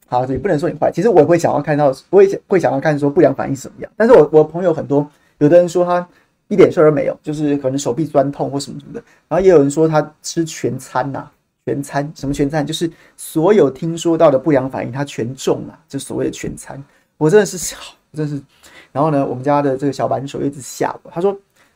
[0.07, 0.91] 好，也不能说你坏。
[0.91, 3.91] 其实我也会想要看到，我也会想要看说不良反应什么样。
[3.97, 6.07] 但是我我朋友很多，有的人说他
[6.47, 9.03] 一点事儿都没有，就是可能手臂酸痛或什么什么的。
[9.27, 11.27] 然后也有人说他吃全餐呐、
[11.65, 16.81] 全餐什么全餐，就是所有听说到的不良反应他全中了，就所谓的全餐。
[17.17, 17.75] 我真的是，
[18.11, 18.39] 我真是。
[18.91, 21.31] 然后呢，我们家的这个小板手一直吓我，他说，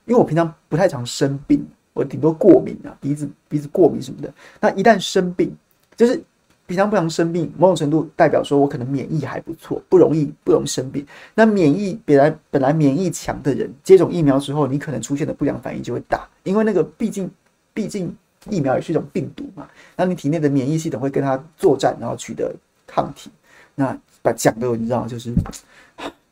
[0.05, 4.31] 因为我平常不太常生病，我顶多过敏啊，鼻子鼻子过敏什么的。
[4.61, 5.51] 那一旦生病，
[5.97, 6.21] 就是。
[6.69, 11.03] 平常不常生病，某种程度代表说我可能免疫还不错，不容易不容易生病。
[11.33, 17.27] 那免疫本来本来免疫强的人接种疫苗之后，你可能出现的不良反应就会大，因为那个毕竟
[17.73, 18.15] 毕竟
[18.51, 22.53] 疫苗也是一种病毒嘛，那你体内的免疫系统会跟它作战，然后取得
[22.85, 23.31] 抗体。
[23.73, 25.33] 那把讲的你知道，就是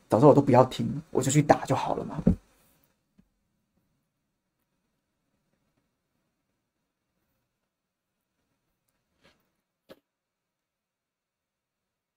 [0.08, 2.22] 早知道我都不要听，我就去打就好了嘛。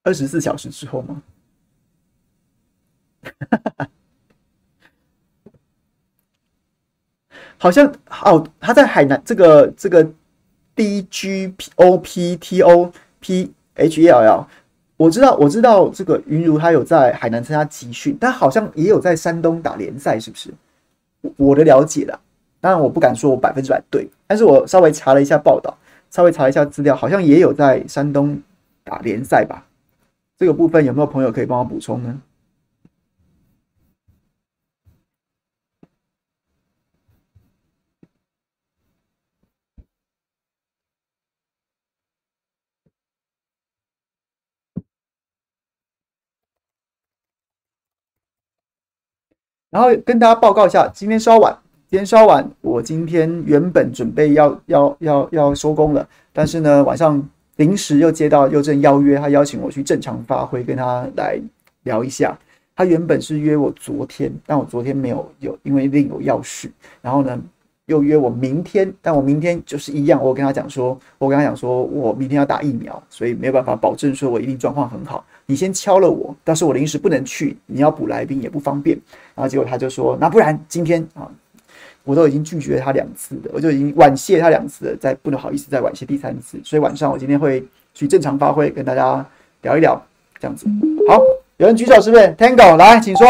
[0.03, 1.21] 二十四小时之后吗？
[3.23, 3.87] 哈 哈
[7.57, 7.85] 好像
[8.23, 10.03] 哦，他在海南这个这个
[10.73, 14.47] D G P O P T O P H E L L，
[14.97, 20.51] 我知道我知道这个云如他有在海南参加集训，但好像也有在山东打联赛，是不是？
[21.37, 22.19] 我的了解啦，
[22.59, 25.77] 当然我不敢说我百分之百对，但是我稍微查了一下报道，
[26.09, 28.41] 稍微查了一下资料，好像也有在山东
[28.83, 29.67] 打联赛吧。
[30.41, 32.19] 这个部分有没有朋友可以帮我补充呢？
[49.69, 51.55] 然后跟大家报告一下，今天稍晚，
[51.87, 57.29] 今天稍晚，我今天原本准备要要要要收工了，但是呢，晚上。
[57.61, 61.39] 临时又接到佑正邀约，他邀请我去正常发挥，跟他来
[61.83, 62.35] 聊一下。
[62.75, 66.71] 他原本是约我昨天，但我昨天没有有，因为另有要事。
[67.03, 67.39] 然后呢，
[67.85, 70.19] 又约我明天，但我明天就是一样。
[70.19, 75.23] 我跟他讲说，我跟他讲说我明天要打疫苗，所以没有办法保证说我一定状况很好。
[75.45, 78.97] 你先敲了我，但是我临时不能去，你要补来宾也不方便。
[79.35, 81.29] 然后结果他就说，那不然今天啊。
[82.11, 89.25] 我都已经拒绝他两次了，我就已经婉谢他两次了，再不能好意思再婉谢第三次，所以晚上我今天会去正常发挥，跟大家
[89.61, 90.05] 聊一聊，
[90.37, 90.67] 这样子。
[91.07, 91.21] 好，
[91.55, 93.25] 有人举手是不是？Tango 来，请说。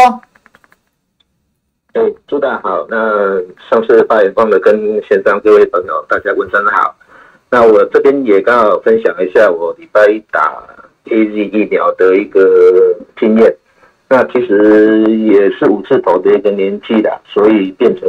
[1.92, 3.38] 哎，朱大好，那
[3.70, 6.96] 上次发言忘了跟线上各位朋友大家问声好。
[7.48, 10.60] 那我这边也刚好分享一下我礼拜一打
[11.04, 13.56] AZ 疫苗的一个经验。
[14.12, 18.06] 那其实也是五字头的一个年纪了，所以变成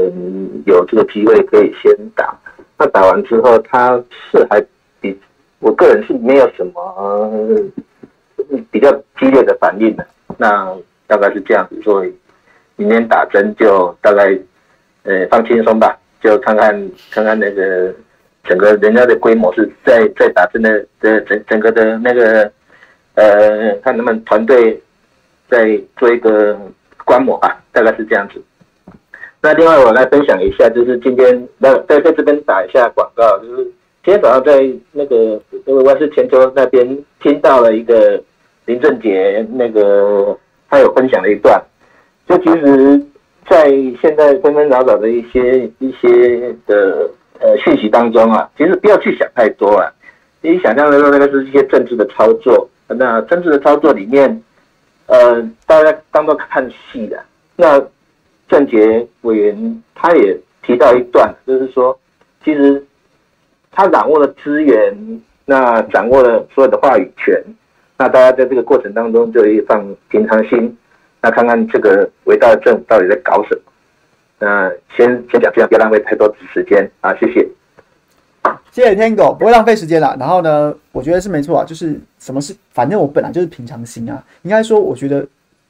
[0.65, 2.37] 有这个机会可以先打。
[2.77, 3.95] 那打完之后，他
[4.29, 4.61] 是还
[4.99, 5.17] 比
[5.59, 7.49] 我个人是没有什么
[8.69, 10.05] 比较激烈的反应的。
[10.37, 10.75] 那
[11.07, 12.13] 大概是这样子，所以
[12.75, 14.37] 明天打针就大概
[15.03, 17.93] 呃放轻松吧，就看看看看那个
[18.43, 22.51] 整个人家的规模是在在打针的的整整个的那个
[23.13, 24.77] 呃，看他们团队。
[25.53, 26.57] 再做一个
[27.05, 28.41] 观摩吧，大概是这样子。
[29.39, 33.63] 那另外我来分享一下，就是今天那在在这边打一下广告，就是
[34.03, 38.19] 今天早上在那个那个万事千秋那边听到了一个
[38.65, 40.35] 林正杰那个
[40.71, 41.61] 他有分享了一段，
[42.27, 42.99] 就其实，
[43.47, 43.69] 在
[44.01, 47.07] 现在纷纷扰扰的一些一些的
[47.39, 49.87] 呃讯息当中啊，其实不要去想太多啊，
[50.41, 54.41] 你想象的说那个是一些政治的操作，那政治的操作里面。
[55.07, 57.23] 呃，大家当做看戏的。
[57.55, 57.81] 那
[58.47, 61.97] 正杰委员他也提到一段，就是说，
[62.43, 62.83] 其实
[63.71, 67.41] 他掌握了资源，那掌握了所有的话语权，
[67.97, 70.77] 那大家在这个过程当中就会放平常心，
[71.21, 73.61] 那看看这个伟大的政府到底在搞什么。
[74.39, 77.47] 那先先讲这样，不要浪费太多时间啊，谢谢。
[78.71, 80.15] 谢谢天狗，不会浪费时间了。
[80.19, 84.23] 然后呢，我觉得是没错啊，就是什么是，反正我本来就是平常心啊。
[84.41, 85.25] 应该说，我觉得，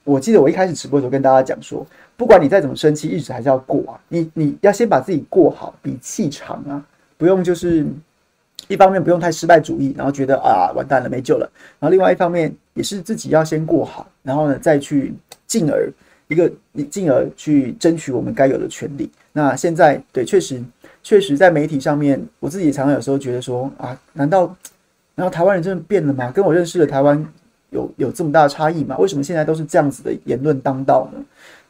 [0.06, 4.00] 我记得我一开始直播的时候跟大家讲说，不管你再怎么生气，日子还是要过啊。
[4.08, 6.82] 你你要先把自己过好，比气长啊，
[7.18, 7.86] 不用就是
[8.70, 11.50] 一方面不用太失败主义，然后觉得啊完蛋了没救了。
[11.80, 15.14] 然后另外一方面也是自己要先过好，然后呢再去
[15.46, 15.92] 进而
[16.30, 19.12] 一个你进而去争取我们该有的权利。
[19.34, 20.64] 那现在对，确实。
[21.04, 24.48] 确实，在媒体上面，我自己常常有时候觉得说啊，难道，
[25.16, 26.32] 难道台湾人真的变了吗？
[26.32, 27.24] 跟我认识的台湾
[27.72, 28.98] 有有这么大的差异吗？
[28.98, 31.22] 为什么现在都是这样子的言论当道呢？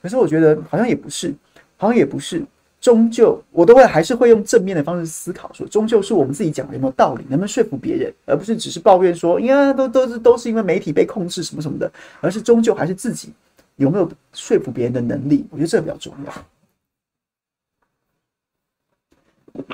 [0.03, 1.33] 可是我觉得好像也不是，
[1.77, 2.43] 好像也不是，
[2.79, 13.33] 终究我都会还是会用正面的方式思考，说终究是我们自己讲的有没有道理，能不能说服别人，而不是只是抱怨说，呀，都都是都是因为媒体被控制什么什么的，而是终究还是自己
[13.77, 16.33] 有没有说服别人的能力，我觉得这个比较重要。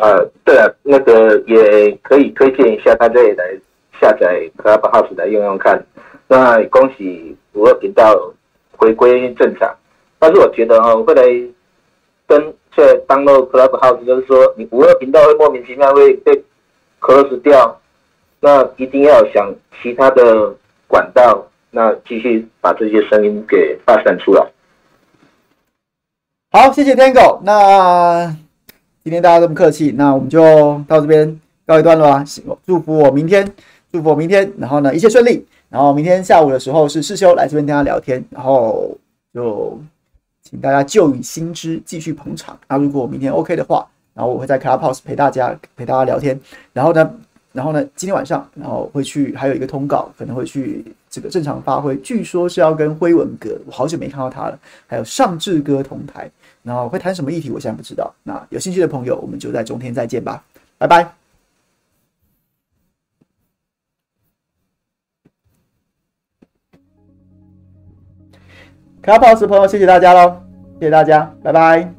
[0.01, 3.45] 呃，对啊，那个也可以推荐一下，大家也来
[3.99, 5.81] 下载 Clubhouse 来用用看。
[6.27, 8.33] 那恭喜五二频道
[8.75, 9.73] 回归正常，
[10.19, 11.23] 但是我觉得哦，会来
[12.27, 16.43] 跟在 download Clubhouse，就是说你五二频道会莫名其妙会被
[16.99, 17.79] close 掉，
[18.41, 20.53] 那一定要想其他的
[20.87, 24.45] 管道，那继续把这些声音给发散出来。
[26.51, 27.41] 好，谢谢天狗。
[27.45, 28.35] 那。
[29.01, 30.43] 今天大家这么客气，那我们就
[30.85, 32.23] 到这边告一段落啊！
[32.65, 33.49] 祝福我明天，
[33.91, 35.45] 祝福我明天，然后呢一切顺利。
[35.69, 38.97] 然后明天下午的时候是世修来这边跟大家聊天，然后
[39.33, 39.79] 就
[40.43, 42.59] 请大家旧雨新知继续捧场。
[42.67, 46.37] 那如果我明天 OK 的话，然后我会在 Clubhouse 陪大家陪大家聊天。
[46.73, 47.09] 然后呢，
[47.53, 51.95] 然后呢今天晚上然后会去还有一个通告，可能会去这个正常发挥。
[51.99, 56.29] 据说是要跟辉文哥，我好久没看到他了，还有尚志哥同台。
[56.69, 58.13] 然后会谈什么议题，我现在不知道。
[58.21, 60.43] 那有兴趣的朋友，我们就在中天再见吧，
[60.77, 61.15] 拜拜。
[69.01, 70.39] 卡 boss 朋友，谢谢大家喽，
[70.79, 71.98] 谢谢大家，拜拜。